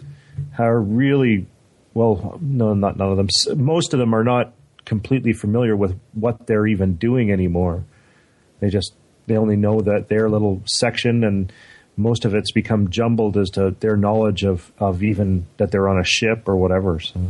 [0.59, 1.47] are really
[1.95, 4.53] well no not none of them most of them are not
[4.85, 7.83] completely familiar with what they're even doing anymore
[8.61, 8.95] they just
[9.27, 11.51] they only know that their little section and
[12.01, 15.99] most of it's become jumbled as to their knowledge of of even that they're on
[15.99, 17.21] a ship or whatever so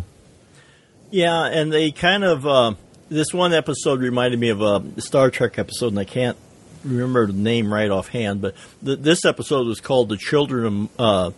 [1.11, 2.74] yeah, and they kind of uh,
[3.09, 6.37] this one episode reminded me of a Star Trek episode, and I can't
[6.85, 8.54] remember the name right offhand, but
[8.85, 11.30] th- this episode was called "The Children of uh,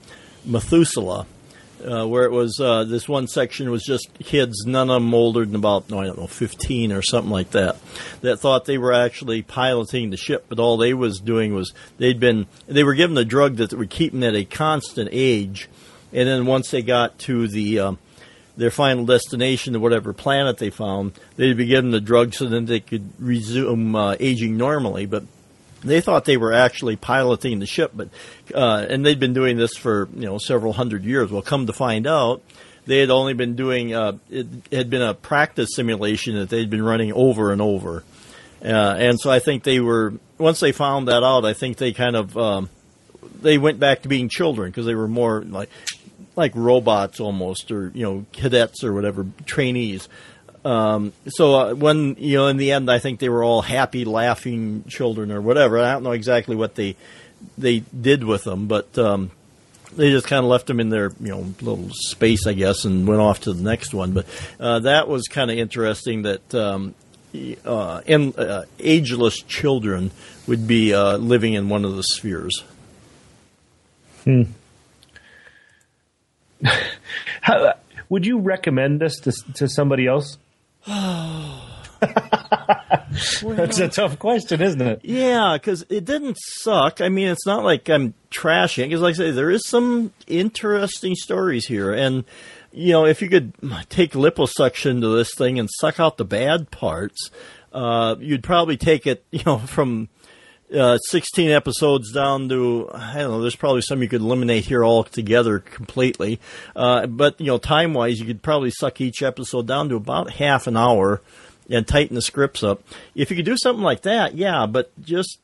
[0.45, 1.27] Methuselah."
[1.85, 5.45] Uh, where it was uh, this one section was just kids, none of them older
[5.45, 7.77] than about no, I don't know, fifteen or something like that,
[8.21, 12.21] that thought they were actually piloting the ship, but all they was doing was they'd
[12.21, 15.69] been they were given a drug that would keep them at a constant age,
[16.13, 17.99] and then once they got to the um,
[18.57, 22.67] their final destination, to whatever planet they found, they'd be given the drug so then
[22.67, 25.07] they could resume uh, aging normally.
[25.07, 25.25] But
[25.83, 28.09] they thought they were actually piloting the ship, but
[28.55, 31.31] uh, and they'd been doing this for you know several hundred years.
[31.31, 32.43] Well, come to find out,
[32.87, 36.83] they had only been doing uh, it had been a practice simulation that they'd been
[36.83, 38.05] running over and over,
[38.65, 41.93] uh, and so I think they were once they found that out, I think they
[41.93, 42.71] kind of um,
[43.41, 45.71] they went back to being children because they were more like
[46.37, 50.09] like robots almost, or you know cadets or whatever trainees.
[50.65, 54.05] Um, so uh, when you know in the end, I think they were all happy,
[54.05, 55.79] laughing children or whatever.
[55.79, 56.97] I don't know exactly what they
[57.59, 59.33] they did with them, but um,
[59.97, 63.07] they just kind of left them in their you know little space, I guess, and
[63.07, 64.13] went off to the next one.
[64.13, 64.27] But
[64.61, 66.95] uh, that was kind of interesting that um,
[67.65, 70.11] uh, uh, ageless children
[70.47, 72.63] would be uh, living in one of the spheres.
[74.25, 74.43] Hmm.
[77.41, 77.75] How,
[78.09, 80.37] would you recommend this to, to somebody else?
[83.43, 85.01] That's a tough question, isn't it?
[85.05, 87.01] Yeah, because it didn't suck.
[87.01, 88.85] I mean, it's not like I'm trashing.
[88.85, 92.25] Because, like I say, there is some interesting stories here, and
[92.73, 93.53] you know, if you could
[93.89, 97.31] take liposuction to this thing and suck out the bad parts,
[97.73, 100.09] uh, you'd probably take it, you know, from
[100.75, 103.41] uh, 16 episodes down to I don't know.
[103.41, 106.41] There's probably some you could eliminate here altogether completely.
[106.75, 110.31] Uh, but you know, time wise, you could probably suck each episode down to about
[110.31, 111.21] half an hour
[111.71, 112.83] and tighten the scripts up.
[113.15, 114.67] If you could do something like that, yeah.
[114.67, 115.39] But just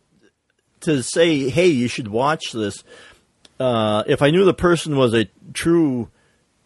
[0.81, 2.83] to say, hey, you should watch this.
[3.59, 6.09] Uh, if I knew the person was a true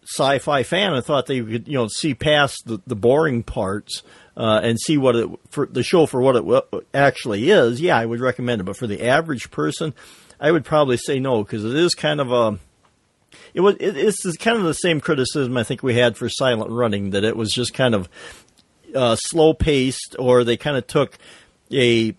[0.04, 4.02] sci-fi fan, I thought they could, you know, see past the, the boring parts
[4.36, 8.06] uh, and see what it for the show for what it actually is, yeah, I
[8.06, 8.64] would recommend it.
[8.64, 9.94] But for the average person,
[10.40, 12.58] I would probably say no because it is kind of a
[13.54, 16.70] it was it, it's kind of the same criticism I think we had for Silent
[16.70, 18.08] Running that it was just kind of
[18.94, 21.18] uh, slow paced or they kind of took
[21.70, 22.14] a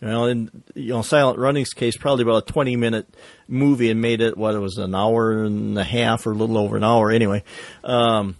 [0.00, 3.06] well, in you know Silent Running's case, probably about a twenty minute
[3.46, 6.58] movie and made it what it was an hour and a half or a little
[6.58, 7.44] over an hour anyway.
[7.84, 8.36] Um,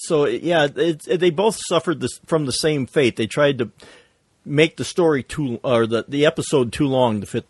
[0.00, 3.16] so yeah, it, it, they both suffered this from the same fate.
[3.16, 3.70] They tried to
[4.44, 7.46] make the story too or the the episode too long to fit.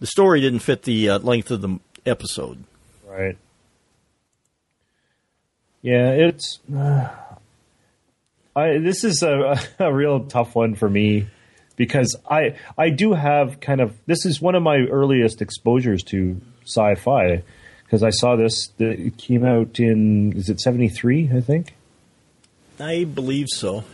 [0.00, 2.64] The story didn't fit the uh, length of the episode.
[3.06, 3.38] Right.
[5.80, 6.58] Yeah, it's.
[6.74, 7.08] Uh,
[8.56, 11.28] I this is a, a real tough one for me
[11.76, 16.40] because I I do have kind of this is one of my earliest exposures to
[16.64, 17.44] sci-fi
[17.84, 18.68] because I saw this.
[18.78, 21.30] That it came out in is it seventy three?
[21.32, 21.75] I think.
[22.78, 23.84] I believe so.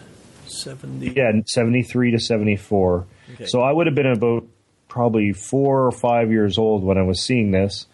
[0.47, 1.11] Seventy.
[1.11, 3.07] Yeah, seventy three to seventy four.
[3.35, 3.47] Okay.
[3.47, 4.47] So I would have been about
[4.89, 7.87] probably four or five years old when I was seeing this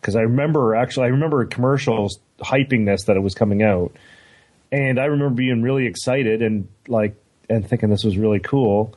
[0.00, 3.92] because I remember actually I remember commercials hyping this that it was coming out,
[4.72, 7.16] and I remember being really excited and like
[7.50, 8.94] and thinking this was really cool.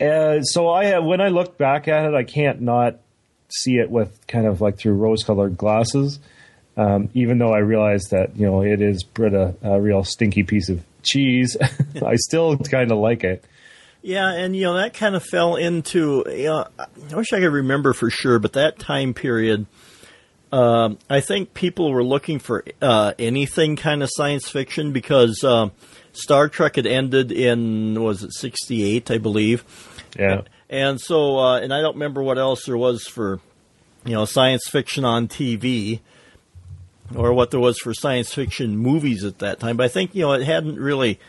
[0.00, 2.98] Uh, so I when I look back at it, I can't not
[3.48, 6.18] see it with kind of like through rose-colored glasses.
[6.76, 10.68] Um, even though I realize that you know it is Brita a real stinky piece
[10.68, 11.56] of cheese,
[12.04, 13.44] I still kind of like it.
[14.02, 16.24] Yeah, and you know that kind of fell into.
[16.28, 19.66] You know, I wish I could remember for sure, but that time period,
[20.52, 25.70] um, I think people were looking for uh, anything kind of science fiction because uh,
[26.12, 29.64] Star Trek had ended in was it sixty eight, I believe.
[30.18, 30.42] Yeah.
[30.68, 33.40] And so, uh, and I don't remember what else there was for,
[34.04, 36.00] you know, science fiction on TV,
[37.14, 39.76] or what there was for science fiction movies at that time.
[39.76, 41.20] But I think you know it hadn't really,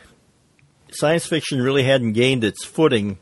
[0.92, 3.18] science fiction really hadn't gained its footing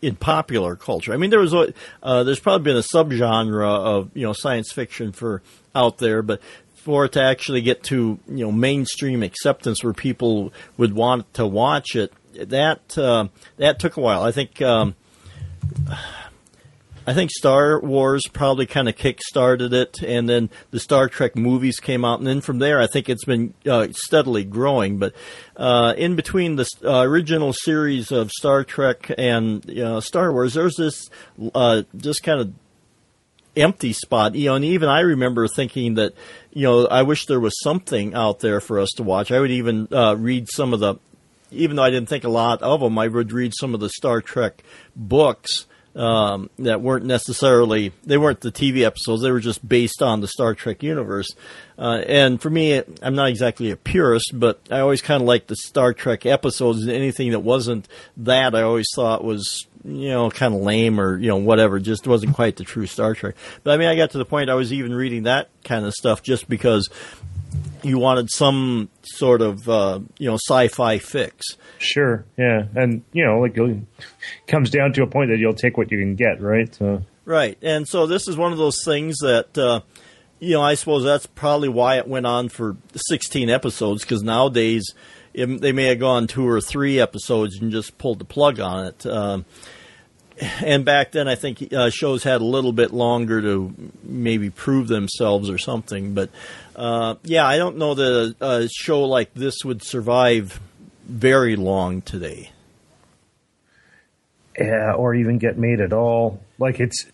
[0.00, 1.12] in popular culture.
[1.12, 5.12] I mean, there was uh, there's probably been a subgenre of you know science fiction
[5.12, 5.42] for
[5.74, 6.40] out there, but
[6.74, 11.46] for it to actually get to you know mainstream acceptance where people would want to
[11.46, 14.22] watch it, that uh, that took a while.
[14.22, 14.60] I think.
[14.60, 14.94] Um,
[17.06, 21.80] I think Star Wars probably kind of kick-started it, and then the Star Trek movies
[21.80, 24.98] came out, and then from there, I think it's been uh, steadily growing.
[24.98, 25.14] But
[25.56, 29.64] uh, in between the uh, original series of Star Trek and
[30.04, 31.10] Star Wars, there's this
[31.54, 32.52] uh, just kind of
[33.56, 34.34] empty spot.
[34.34, 36.14] You know, and even I remember thinking that,
[36.52, 39.32] you know, I wish there was something out there for us to watch.
[39.32, 40.96] I would even uh, read some of the,
[41.50, 43.90] even though I didn't think a lot of them, I would read some of the
[43.90, 44.62] Star Trek
[44.94, 49.22] books um, that weren't necessarily they weren't the TV episodes.
[49.22, 51.28] They were just based on the Star Trek universe.
[51.78, 55.48] Uh, and for me, I'm not exactly a purist, but I always kind of liked
[55.48, 56.82] the Star Trek episodes.
[56.82, 61.18] And anything that wasn't that, I always thought was you know kind of lame or
[61.18, 61.78] you know whatever.
[61.78, 63.34] Just wasn't quite the true Star Trek.
[63.62, 65.92] But I mean, I got to the point I was even reading that kind of
[65.92, 66.88] stuff just because
[67.82, 71.46] you wanted some sort of uh, you know sci-fi fix.
[71.78, 73.78] Sure, yeah, and you know, like it
[74.46, 76.74] comes down to a point that you'll take what you can get, right?
[76.74, 77.02] So.
[77.24, 79.80] Right, and so this is one of those things that uh,
[80.42, 84.92] you know, I suppose that's probably why it went on for 16 episodes because nowadays
[85.32, 88.86] it, they may have gone two or three episodes and just pulled the plug on
[88.86, 89.06] it.
[89.06, 89.44] Um,
[90.40, 94.88] and back then, I think uh, shows had a little bit longer to maybe prove
[94.88, 96.14] themselves or something.
[96.14, 96.30] But
[96.76, 100.60] uh, yeah, I don't know that a, a show like this would survive
[101.06, 102.50] very long today.
[104.58, 106.40] Yeah, or even get made at all.
[106.58, 107.06] Like it's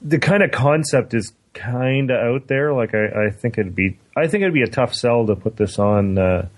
[0.00, 2.72] the kind of concept is kind of out there.
[2.72, 5.56] Like I, I, think it'd be, I think it'd be a tough sell to put
[5.56, 6.48] this on uh,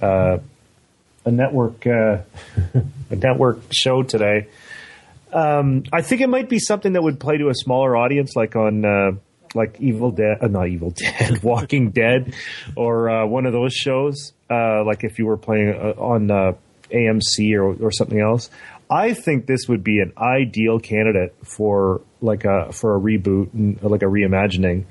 [0.00, 0.38] uh,
[1.30, 2.18] a network, uh,
[3.10, 4.48] a network show today.
[5.32, 8.56] Um, I think it might be something that would play to a smaller audience, like
[8.56, 9.12] on uh,
[9.54, 12.34] like Evil Dead, uh, not Evil Dead, Walking Dead,
[12.76, 14.32] or uh, one of those shows.
[14.50, 16.56] like if you were playing on
[16.90, 18.50] AMC or, or something else.
[18.90, 23.80] I think this would be an ideal candidate for like a for a reboot and
[23.82, 24.84] like a reimagining.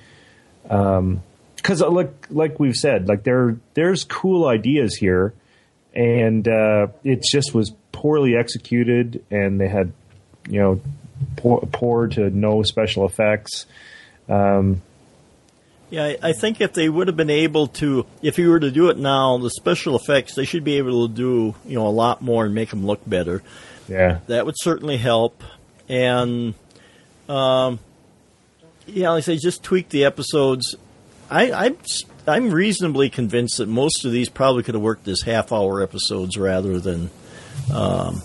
[0.69, 1.21] Um,
[1.57, 5.33] because like like we've said, like there there's cool ideas here,
[5.99, 9.91] and uh, it just was poorly executed, and they had
[10.47, 10.81] you know
[11.35, 13.65] poor, poor to no special effects.
[14.29, 14.81] Um,
[15.89, 18.89] yeah, I think if they would have been able to, if you were to do
[18.89, 22.21] it now, the special effects, they should be able to do, you know, a lot
[22.21, 23.41] more and make them look better.
[23.87, 24.19] Yeah.
[24.27, 25.43] That would certainly help.
[25.89, 26.53] And,
[27.27, 27.79] um,
[28.85, 30.75] yeah, like I say, just tweak the episodes.
[31.27, 31.77] I, I'm,
[32.29, 36.37] I'm reasonably convinced that most of these probably could have worked as half hour episodes
[36.37, 37.09] rather than,
[37.73, 38.21] um,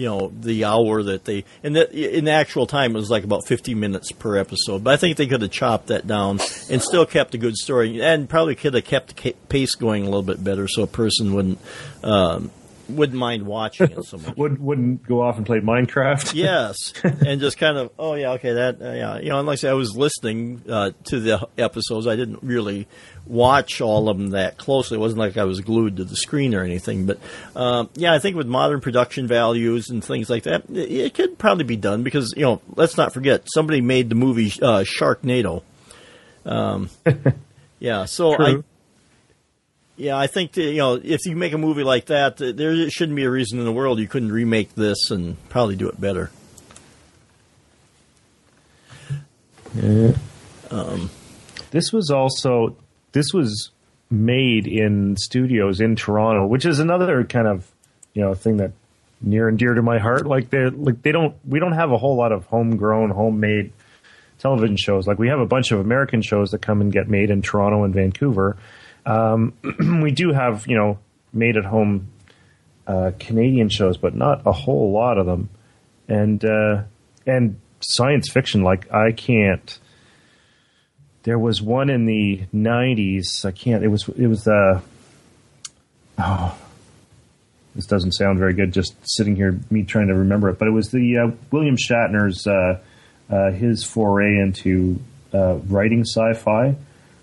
[0.00, 3.22] you know the hour that they and that in the actual time it was like
[3.22, 6.80] about 50 minutes per episode but i think they could have chopped that down and
[6.80, 10.22] still kept a good story and probably could have kept the pace going a little
[10.22, 11.58] bit better so a person wouldn't
[12.02, 12.50] um,
[12.96, 14.36] wouldn't mind watching it so much.
[14.36, 16.34] Would, wouldn't go off and play Minecraft.
[16.34, 19.72] yes, and just kind of, oh yeah, okay, that, uh, yeah, you know, unless I
[19.72, 22.86] was listening uh, to the episodes, I didn't really
[23.26, 24.96] watch all of them that closely.
[24.96, 27.06] It wasn't like I was glued to the screen or anything.
[27.06, 27.18] But
[27.54, 31.38] uh, yeah, I think with modern production values and things like that, it, it, could
[31.38, 35.62] probably be done because you know, let's not forget somebody made the movie uh, Sharknado.
[36.44, 36.90] Um,
[37.78, 38.64] yeah, so True.
[40.00, 43.24] Yeah, I think you know if you make a movie like that, there shouldn't be
[43.24, 46.30] a reason in the world you couldn't remake this and probably do it better.
[49.74, 50.12] Yeah.
[50.70, 51.10] Um,
[51.70, 52.76] this was also
[53.12, 53.72] this was
[54.10, 57.70] made in studios in Toronto, which is another kind of
[58.14, 58.72] you know thing that
[59.20, 60.26] near and dear to my heart.
[60.26, 63.70] Like they like they don't we don't have a whole lot of homegrown, homemade
[64.38, 65.06] television shows.
[65.06, 67.84] Like we have a bunch of American shows that come and get made in Toronto
[67.84, 68.56] and Vancouver
[69.06, 69.54] um,
[70.02, 70.98] we do have, you know,
[71.32, 72.08] made at home
[72.86, 75.48] uh, Canadian shows, but not a whole lot of them.
[76.08, 76.82] And uh,
[77.26, 79.78] and science fiction, like I can't.
[81.22, 83.44] There was one in the '90s.
[83.44, 83.84] I can't.
[83.84, 84.48] It was it was.
[84.48, 84.80] Uh,
[86.18, 86.58] oh,
[87.76, 88.72] this doesn't sound very good.
[88.72, 90.58] Just sitting here, me trying to remember it.
[90.58, 92.80] But it was the uh, William Shatner's uh,
[93.30, 95.00] uh, his foray into
[95.32, 96.74] writing sci-fi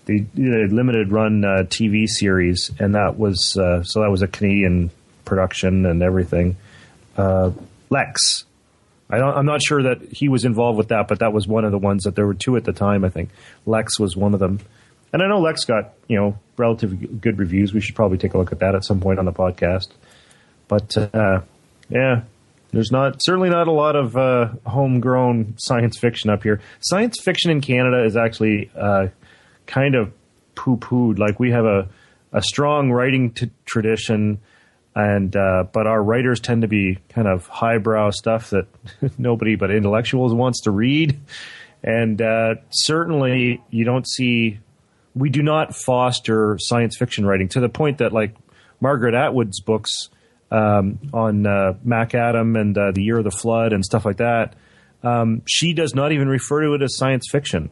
[0.08, 4.22] they did a limited run uh, TV series, and that was uh, so that was
[4.22, 4.90] a Canadian
[5.26, 6.56] production and everything.
[7.18, 7.52] Uh,
[7.90, 8.46] Lex,
[9.10, 11.72] I am not sure that he was involved with that, but that was one of
[11.72, 13.04] the ones that there were two at the time.
[13.04, 13.30] I think
[13.66, 14.60] Lex was one of them,
[15.12, 17.74] and I know Lex got you know relatively good reviews.
[17.74, 19.90] We should probably take a look at that at some point on the podcast.
[20.70, 21.42] But uh,
[21.90, 22.22] yeah,
[22.72, 26.62] there's not certainly not a lot of uh, homegrown science fiction up here.
[26.80, 29.08] Science fiction in Canada is actually uh,
[29.68, 30.12] kind of
[30.56, 31.20] poo pooed.
[31.20, 31.88] Like we have a,
[32.34, 34.40] a strong writing t- tradition,
[34.96, 38.68] and uh, but our writers tend to be kind of highbrow stuff that
[39.18, 41.20] nobody but intellectuals wants to read.
[41.84, 44.60] And uh, certainly, you don't see.
[45.14, 48.36] We do not foster science fiction writing to the point that, like
[48.80, 50.10] Margaret Atwood's books
[50.52, 54.56] um, on uh, MaddAddam and uh, the Year of the Flood and stuff like that,
[55.04, 57.70] um, she does not even refer to it as science fiction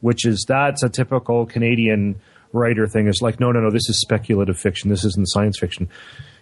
[0.00, 2.20] which is that's a typical Canadian
[2.52, 3.06] writer thing.
[3.06, 4.90] Is like, no, no, no, this is speculative fiction.
[4.90, 5.88] This isn't science fiction.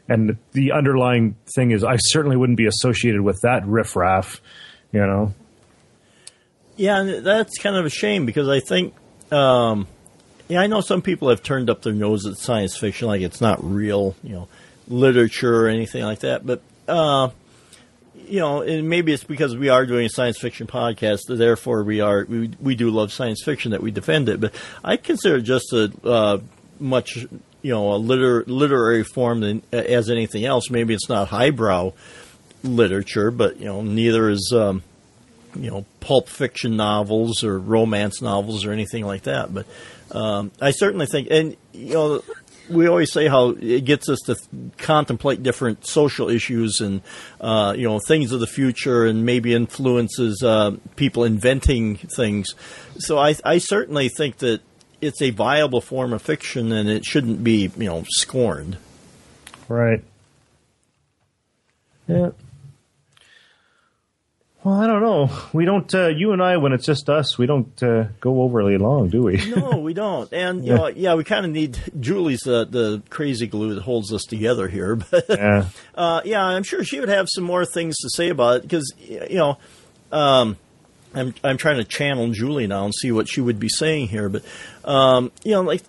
[0.08, 4.40] And the underlying thing is, I certainly wouldn't be associated with that riffraff,
[4.90, 5.34] you know.
[6.76, 8.94] Yeah, that's kind of a shame because I think,
[9.30, 9.86] um,
[10.48, 13.40] yeah, I know some people have turned up their nose at science fiction, like it's
[13.40, 14.48] not real, you know,
[14.86, 16.46] literature or anything like that.
[16.46, 17.28] But uh,
[18.28, 22.00] you know, and maybe it's because we are doing a science fiction podcast, therefore we
[22.00, 24.40] are we we do love science fiction that we defend it.
[24.40, 24.54] But
[24.84, 26.38] I consider it just a uh,
[26.78, 30.70] much you know a liter- literary form than as anything else.
[30.70, 31.92] Maybe it's not highbrow
[32.62, 34.82] literature, but you know neither is um,
[35.56, 39.52] you know pulp fiction novels or romance novels or anything like that.
[39.52, 39.66] But
[40.12, 42.22] um, I certainly think, and you know,
[42.68, 44.36] we always say how it gets us to
[44.76, 47.02] contemplate different social issues and
[47.40, 52.54] uh, you know things of the future, and maybe influences uh, people inventing things.
[52.98, 54.60] So I, I certainly think that
[55.00, 58.78] it's a viable form of fiction, and it shouldn't be you know scorned.
[59.68, 60.02] Right.
[62.06, 62.30] Yeah.
[64.68, 65.30] Well, I don't know.
[65.54, 65.94] We don't.
[65.94, 69.22] Uh, you and I, when it's just us, we don't uh, go overly long, do
[69.22, 69.38] we?
[69.56, 70.30] no, we don't.
[70.30, 70.76] And you yeah.
[70.76, 74.68] know, yeah, we kind of need Julie's uh, the crazy glue that holds us together
[74.68, 74.96] here.
[75.10, 75.68] But yeah.
[75.94, 78.92] Uh, yeah, I'm sure she would have some more things to say about it because
[78.98, 79.56] you know,
[80.12, 80.58] um,
[81.14, 84.28] I'm I'm trying to channel Julie now and see what she would be saying here.
[84.28, 84.44] But
[84.84, 85.82] um, you know, like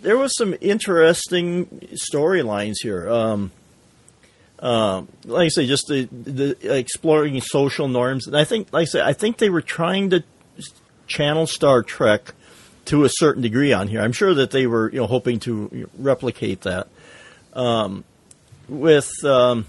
[0.00, 1.66] there was some interesting
[2.10, 3.10] storylines here.
[3.10, 3.52] Um,
[4.62, 8.84] uh, like I say, just the, the exploring social norms, and I think, like I
[8.84, 10.22] say, I think they were trying to
[11.08, 12.32] channel Star Trek
[12.84, 14.00] to a certain degree on here.
[14.00, 16.86] I'm sure that they were, you know, hoping to replicate that
[17.54, 18.04] um,
[18.68, 19.66] with, um,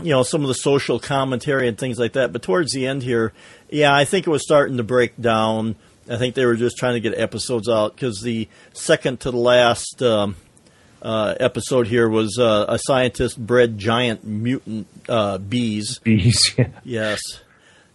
[0.00, 2.32] you know, some of the social commentary and things like that.
[2.32, 3.32] But towards the end here,
[3.68, 5.74] yeah, I think it was starting to break down.
[6.08, 9.38] I think they were just trying to get episodes out because the second to the
[9.38, 10.00] last.
[10.02, 10.36] Um,
[11.02, 15.98] uh, episode here was uh, a scientist bred giant mutant uh, bees.
[16.04, 16.68] Bees, yeah.
[16.84, 17.20] Yes.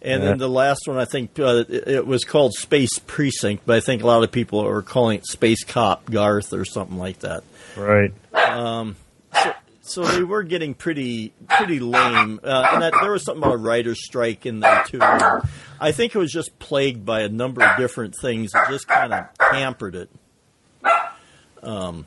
[0.02, 0.28] And yeah.
[0.30, 3.80] then the last one, I think uh, it, it, was called Space Precinct, but I
[3.80, 7.42] think a lot of people are calling it Space Cop Garth or something like that.
[7.76, 8.12] Right.
[8.34, 8.96] Um,
[9.42, 13.54] so, so they were getting pretty pretty lame, uh, and that, there was something about
[13.54, 15.00] a writer's strike in there too.
[15.00, 19.12] I think it was just plagued by a number of different things that just kind
[19.12, 20.10] of hampered it.
[21.62, 22.06] Um,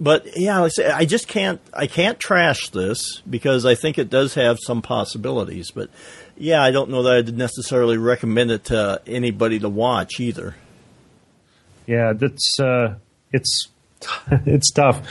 [0.00, 4.58] but yeah, I, just can't I can't trash this because I think it does have
[4.60, 5.70] some possibilities.
[5.70, 5.90] But
[6.36, 10.56] yeah, I don't know that I'd necessarily recommend it to anybody to watch either.
[11.86, 12.96] Yeah, that's uh,
[13.32, 13.68] it's
[14.30, 15.06] it's tough,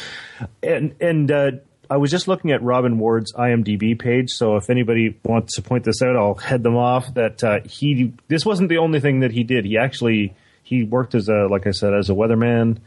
[0.63, 1.51] and and uh,
[1.89, 4.29] I was just looking at Robin Ward's IMDb page.
[4.29, 7.13] So if anybody wants to point this out, I'll head them off.
[7.13, 9.65] That uh, he this wasn't the only thing that he did.
[9.65, 12.79] He actually he worked as a like I said as a weatherman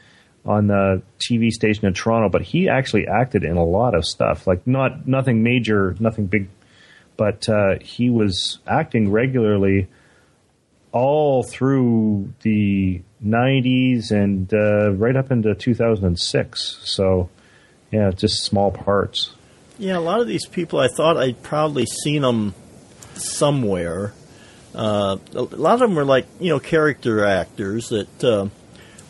[0.44, 4.46] on the TV station in Toronto, but he actually acted in a lot of stuff,
[4.46, 6.48] like not nothing major, nothing big,
[7.16, 9.88] but uh, he was acting regularly
[10.90, 16.80] all through the 90s and uh, right up into 2006.
[16.84, 17.30] So,
[17.90, 19.32] yeah, just small parts.
[19.78, 22.54] Yeah, a lot of these people, I thought I'd probably seen them
[23.14, 24.12] somewhere.
[24.74, 28.48] Uh, a lot of them were like, you know, character actors that uh,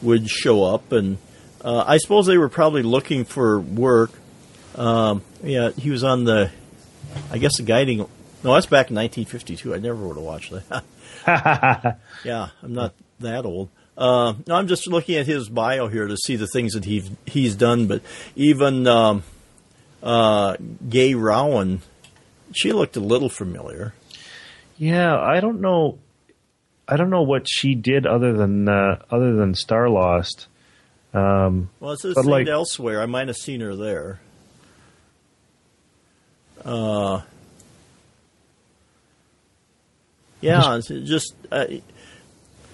[0.02, 1.18] would show up, and
[1.64, 4.10] uh, I suppose they were probably looking for work.
[4.74, 6.50] Um, yeah, he was on the,
[7.30, 7.98] I guess the guiding.
[8.44, 9.74] No, that's back in 1952.
[9.74, 10.84] I never would have watched that.
[12.24, 13.68] yeah, I'm not that old.
[13.96, 17.10] Uh, no, I'm just looking at his bio here to see the things that he's
[17.26, 17.86] he's done.
[17.86, 18.02] But
[18.34, 19.22] even um,
[20.02, 20.56] uh,
[20.88, 21.82] Gay Rowan,
[22.52, 23.94] she looked a little familiar.
[24.78, 25.98] Yeah, I don't know.
[26.88, 30.46] I don't know what she did other than uh, other than Starlost.
[31.14, 33.02] Um, well, it's says like, elsewhere.
[33.02, 34.20] I might have seen her there.
[36.64, 37.22] Uh,
[40.40, 41.66] yeah, just uh,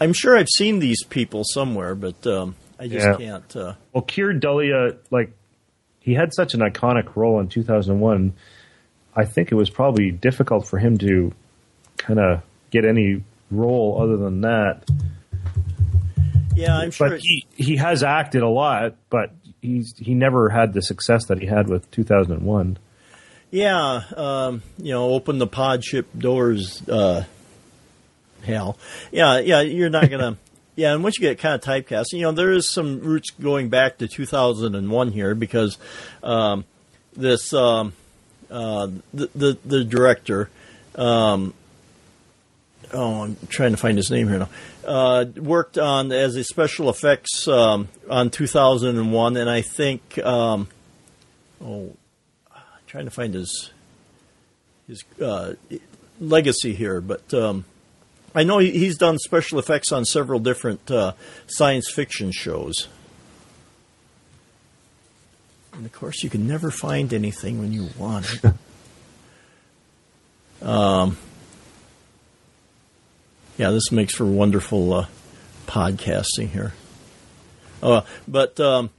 [0.01, 3.17] I'm sure I've seen these people somewhere, but um, I just yeah.
[3.17, 3.57] can't.
[3.57, 5.33] Uh, well, Keir Dullea, like
[6.01, 8.33] he had such an iconic role in 2001.
[9.15, 11.33] I think it was probably difficult for him to
[11.97, 14.89] kind of get any role other than that.
[16.55, 17.11] Yeah, I'm sure.
[17.11, 19.31] But he, he has acted a lot, but
[19.63, 22.79] he's he never had the success that he had with 2001.
[23.51, 26.87] Yeah, um, you know, open the pod ship doors.
[26.89, 27.25] Uh,
[28.43, 28.77] hell,
[29.13, 29.61] yeah, yeah.
[29.61, 30.37] You're not gonna.
[30.77, 33.69] yeah, and once you get kind of typecast, you know, there is some roots going
[33.69, 35.79] back to 2001 here because
[36.23, 36.65] um,
[37.17, 37.93] this um,
[38.51, 40.51] uh, the, the, the director.
[40.95, 41.55] Um,
[42.93, 44.49] oh, I'm trying to find his name here now.
[44.85, 50.69] Uh, worked on as a special effects um, on 2001, and I think um,
[51.63, 51.95] oh,
[52.55, 53.71] I'm trying to find his
[54.87, 55.55] his uh,
[56.19, 57.65] legacy here, but um,
[58.35, 61.13] I know he's done special effects on several different uh,
[61.47, 62.89] science fiction shows.
[65.73, 68.53] And of course, you can never find anything when you want it.
[70.67, 71.17] um,
[73.59, 75.07] yeah, this makes for wonderful uh,
[75.67, 76.73] podcasting here.
[77.83, 78.91] Uh, but um,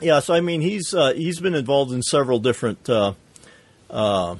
[0.00, 3.14] yeah, so I mean, he's uh, he's been involved in several different uh,
[3.90, 4.36] uh,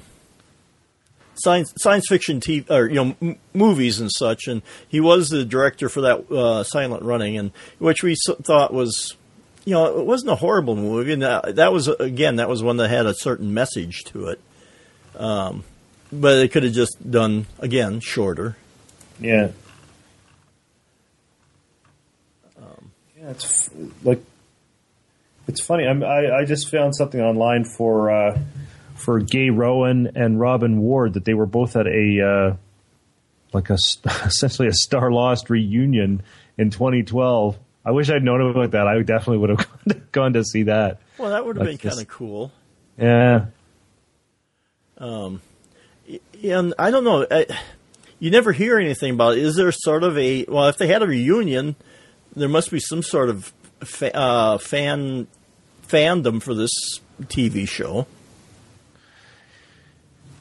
[1.33, 5.43] science science fiction TV or you know m- movies and such, and he was the
[5.43, 9.15] director for that uh, Silent Running, and which we thought was.
[9.67, 12.77] You know, it wasn't a horrible movie, and that, that was again that was one
[12.77, 14.39] that had a certain message to it.
[15.17, 15.63] Um,
[16.11, 18.57] but it could have just done again shorter.
[19.19, 19.49] Yeah.
[23.17, 24.23] yeah, it's f- like
[25.47, 25.85] it's funny.
[25.87, 28.39] I'm, I I just found something online for uh,
[28.95, 32.21] for Gay Rowan and Robin Ward that they were both at a
[32.53, 32.55] uh,
[33.53, 36.23] like a s- essentially a Starlost reunion
[36.57, 37.57] in 2012.
[37.87, 38.87] I wish I'd known about that.
[38.87, 40.99] I definitely would have gone to, see that.
[41.19, 42.51] Well, that would have been Like this- kind of cool.
[42.97, 43.45] Yeah.
[44.97, 45.41] Um,
[46.43, 47.27] And I don't know.
[47.29, 47.45] I,
[48.19, 49.39] you never hear anything about it.
[49.39, 50.67] Is there sort of a well?
[50.67, 51.75] If they had a reunion,
[52.35, 55.27] there must be some sort of fa- uh, fan
[55.87, 56.71] fandom for this
[57.23, 58.07] TV show.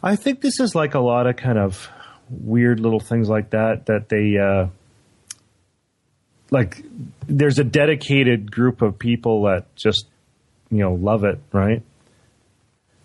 [0.02, 1.88] I think this is like a lot of kind of
[2.30, 4.68] weird little things like that that they uh
[6.50, 6.82] like
[7.26, 10.06] there's a dedicated group of people that just
[10.70, 11.82] you know love it, right?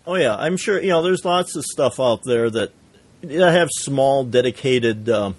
[0.06, 0.80] Oh yeah, I'm sure.
[0.80, 2.72] You know, there's lots of stuff out there that
[3.22, 5.36] that have small, dedicated um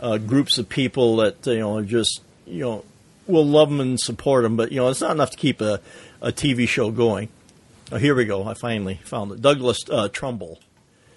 [0.00, 2.84] uh, groups of people that you know are just you know
[3.26, 4.56] will love them and support them.
[4.56, 5.80] But you know, it's not enough to keep a,
[6.20, 7.28] a TV show going.
[7.92, 8.44] Oh, here we go.
[8.44, 9.42] I finally found it.
[9.42, 10.58] Douglas uh, Trumbull.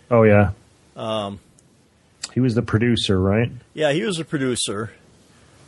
[0.10, 0.52] Oh yeah.
[0.96, 1.40] Um
[2.38, 3.52] he was the producer, right?
[3.74, 4.92] Yeah, he was a producer.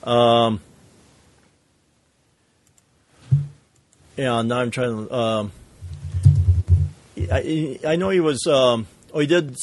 [0.03, 0.62] Um,
[4.16, 5.12] yeah, now I'm trying to.
[5.16, 5.51] Um,
[7.32, 8.45] I, I know he was.
[8.45, 9.55] Um, oh, he did.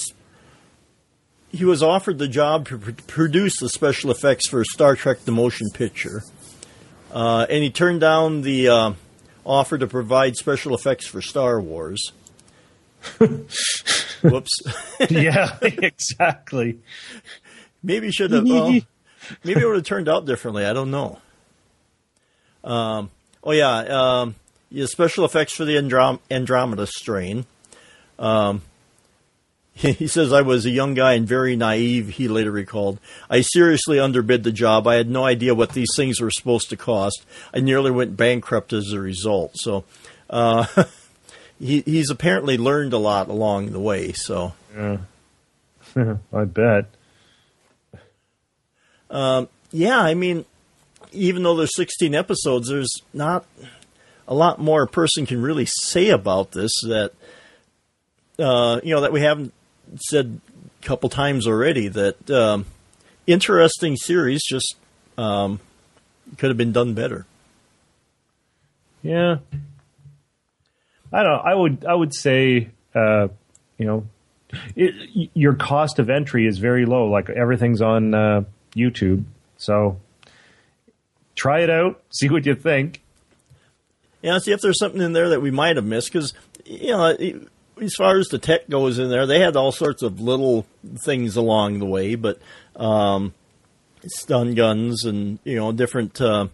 [1.57, 5.33] He was offered the job to pr- produce the special effects for Star Trek: The
[5.33, 6.23] Motion Picture,
[7.13, 8.93] uh, and he turned down the uh,
[9.45, 12.13] offer to provide special effects for Star Wars.
[13.19, 14.61] Whoops.
[15.11, 16.79] yeah, exactly.
[17.83, 18.45] Maybe should have.
[18.45, 18.73] Well,
[19.45, 20.67] maybe it would have turned out differently.
[20.67, 21.21] I don't know.
[22.65, 23.11] Um,
[23.43, 24.35] oh yeah, um,
[24.71, 27.47] yeah, special effects for the Androm- Andromeda strain.
[28.19, 28.61] Um,
[29.97, 32.09] he, says I was a young guy and very naive.
[32.09, 32.99] He later recalled,
[33.29, 34.87] "I seriously underbid the job.
[34.87, 37.27] I had no idea what these things were supposed to cost.
[37.53, 39.85] I nearly went bankrupt as a result." So.
[40.31, 40.67] Uh,
[41.61, 44.13] he, he's apparently learned a lot along the way.
[44.13, 44.99] So, Yeah.
[46.33, 46.87] I bet.
[49.71, 50.45] yeah, I mean,
[51.13, 53.45] even though there's 16 episodes, there's not
[54.27, 57.13] a lot more a person can really say about this that
[58.39, 59.53] uh, you know that we haven't
[59.97, 60.41] said
[60.83, 61.89] a couple times already.
[61.89, 62.67] That um,
[63.27, 64.77] interesting series just
[65.17, 65.61] um,
[66.39, 67.27] could have been done better.
[69.03, 69.39] Yeah.
[71.13, 71.47] I don't.
[71.47, 73.29] I would I would say uh,
[73.79, 74.07] you know
[74.75, 77.09] it, your cost of entry is very low.
[77.09, 79.25] Like everything's on uh, YouTube,
[79.57, 79.99] so
[81.35, 83.03] try it out, see what you think.
[84.23, 86.35] Yeah, see if there's something in there that we might have missed because
[86.65, 87.17] you know.
[87.81, 90.67] As far as the tech goes in there, they had all sorts of little
[90.99, 92.39] things along the way, but
[92.75, 93.35] um,
[94.07, 96.49] stun guns and you know different uh,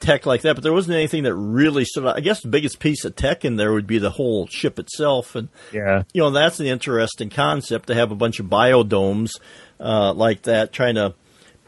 [0.00, 0.54] tech like that.
[0.54, 2.16] But there wasn't anything that really stood out.
[2.16, 5.34] I guess the biggest piece of tech in there would be the whole ship itself,
[5.34, 9.40] and Yeah, you know that's an interesting concept to have a bunch of biodomes
[9.78, 11.14] uh, like that, trying to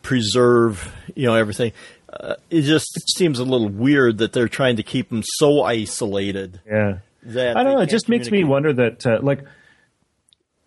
[0.03, 1.73] preserve you know everything.
[2.11, 6.61] Uh, it just seems a little weird that they're trying to keep them so isolated.
[6.67, 6.99] yeah.
[7.29, 7.81] That I don't know.
[7.81, 9.45] It just makes me wonder that uh, like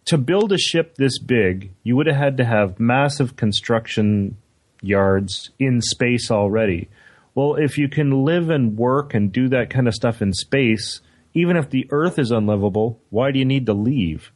[0.06, 4.38] to build a ship this big, you would have had to have massive construction
[4.82, 6.90] yards in space already.
[7.34, 11.02] Well, if you can live and work and do that kind of stuff in space,
[11.34, 14.32] even if the Earth is unlivable, why do you need to leave?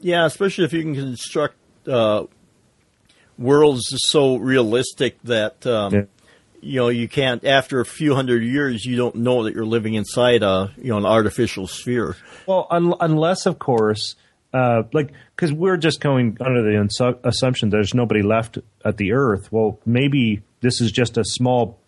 [0.00, 1.56] Yeah, especially if you can construct
[1.88, 2.26] uh,
[3.36, 6.02] worlds so realistic that um, Yeah.
[6.60, 7.44] You know you can't.
[7.44, 10.98] After a few hundred years, you don't know that you're living inside a you know
[10.98, 12.16] an artificial sphere.
[12.46, 14.16] Well, un- unless of course,
[14.52, 19.12] uh, like because we're just going under the insu- assumption there's nobody left at the
[19.12, 19.50] Earth.
[19.52, 21.78] Well, maybe this is just a small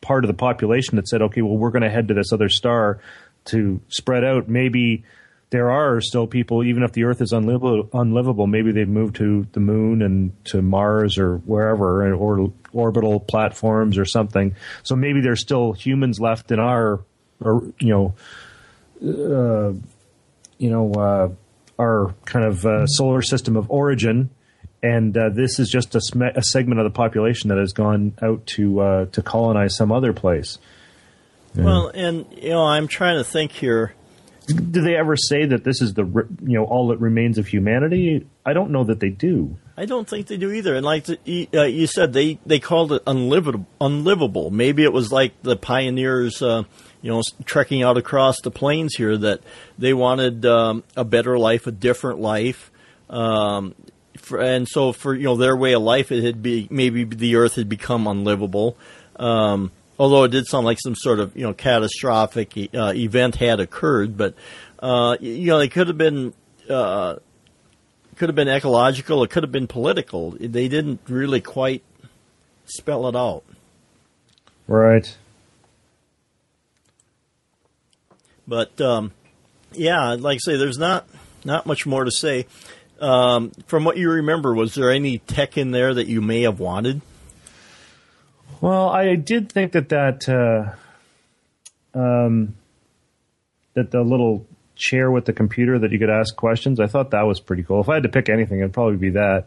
[0.00, 2.48] part of the population that said, okay, well, we're going to head to this other
[2.50, 3.00] star
[3.46, 4.48] to spread out.
[4.48, 5.04] Maybe
[5.50, 9.46] there are still people, even if the Earth is unlivable, unlivable maybe they've moved to
[9.52, 14.56] the moon and to Mars or wherever, or orbital platforms or something.
[14.82, 17.00] So maybe there's still humans left in our,
[17.40, 18.14] or you
[19.00, 19.80] know,
[20.58, 21.28] you know, uh,
[21.78, 24.30] our kind of uh, solar system of origin,
[24.82, 28.16] and uh, this is just a, sm- a segment of the population that has gone
[28.22, 30.58] out to uh, to colonize some other place.
[31.54, 33.94] Well, and you know I'm trying to think here.
[34.46, 38.26] Do they ever say that this is the you know all that remains of humanity?
[38.44, 39.56] I don't know that they do.
[39.76, 40.74] I don't think they do either.
[40.74, 43.66] And like the, uh, you said, they they called it unlivable.
[43.80, 44.50] Unlivable.
[44.50, 46.64] Maybe it was like the pioneers, uh,
[47.00, 49.40] you know, trekking out across the plains here that
[49.78, 52.70] they wanted um, a better life, a different life.
[53.08, 53.74] Um,
[54.18, 57.36] for, and so for you know their way of life, it had be maybe the
[57.36, 58.76] earth had become unlivable.
[59.16, 63.60] Um, although it did sound like some sort of you know catastrophic uh, event had
[63.60, 64.34] occurred, but
[64.80, 66.32] uh, you know it could have been
[66.68, 67.16] uh,
[68.16, 70.32] could have been ecological, it could have been political.
[70.32, 71.82] They didn't really quite
[72.64, 73.44] spell it out.
[74.66, 75.16] Right.
[78.46, 79.12] But um,
[79.72, 81.06] yeah, like I say, there's not
[81.44, 82.46] not much more to say.
[83.00, 86.60] Um, from what you remember, was there any tech in there that you may have
[86.60, 87.00] wanted?
[88.60, 92.54] Well, I did think that that uh, um,
[93.74, 94.46] that the little
[94.76, 97.80] chair with the computer that you could ask questions, I thought that was pretty cool.
[97.80, 99.46] If I had to pick anything, it'd probably be that.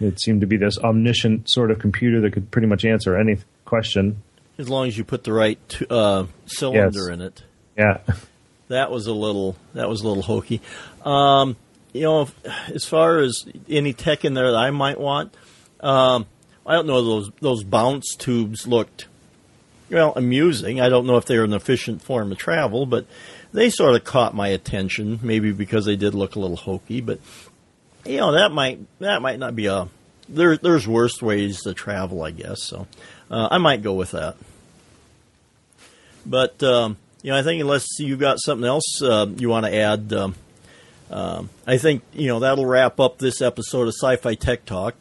[0.00, 3.38] It seemed to be this omniscient sort of computer that could pretty much answer any
[3.64, 4.22] question.
[4.58, 5.58] As long as you put the right
[5.88, 7.08] uh, cylinder Yes.
[7.08, 7.42] in it.
[7.78, 7.98] Yeah.
[8.68, 10.62] That was a little that was a little hokey.
[11.04, 11.54] Um,
[11.92, 12.28] you know,
[12.74, 15.34] as far as any tech in there that I might want,
[15.80, 16.24] um,
[16.66, 19.06] I don't know those those bounce tubes looked
[19.90, 20.80] well amusing.
[20.80, 23.06] I don't know if they're an efficient form of travel, but
[23.52, 25.20] they sort of caught my attention.
[25.22, 27.20] Maybe because they did look a little hokey, but
[28.04, 29.88] you know that might that might not be a
[30.28, 30.56] there.
[30.56, 32.62] There's worse ways to travel, I guess.
[32.62, 32.86] So
[33.30, 34.36] uh, I might go with that.
[36.26, 39.74] But um, you know, I think unless you've got something else uh, you want to
[39.74, 40.34] add, um,
[41.10, 44.94] um, I think you know that'll wrap up this episode of Sci-Fi Tech Talk.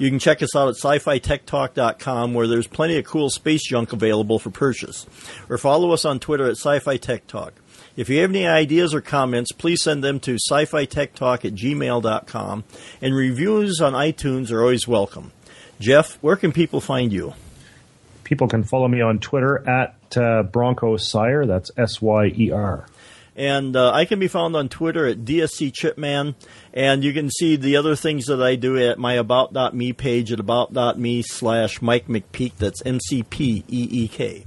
[0.00, 4.38] You can check us out at sci-fi-tech-talk.com where there's plenty of cool space junk available
[4.38, 5.06] for purchase.
[5.50, 7.52] Or follow us on Twitter at Sci-Fi Tech Talk.
[7.96, 11.52] If you have any ideas or comments, please send them to sci-fi tech talk at
[11.52, 12.64] gmail.com.
[13.02, 15.32] And reviews on iTunes are always welcome.
[15.80, 17.34] Jeff, where can people find you?
[18.24, 21.44] People can follow me on Twitter at uh, Bronco Syer.
[21.44, 22.86] That's S Y E R.
[23.40, 26.34] And uh, I can be found on Twitter at DSC Chipman.
[26.74, 30.40] And you can see the other things that I do at my About.me page at
[30.40, 32.56] About.me slash Mike McPeek.
[32.58, 34.44] That's M C P E E K.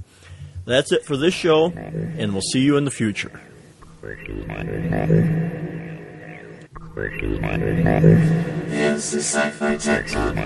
[0.64, 3.40] That's it for this show, and we'll see you in the future.
[8.70, 10.36] It's the Sci-Fi Tech Talk.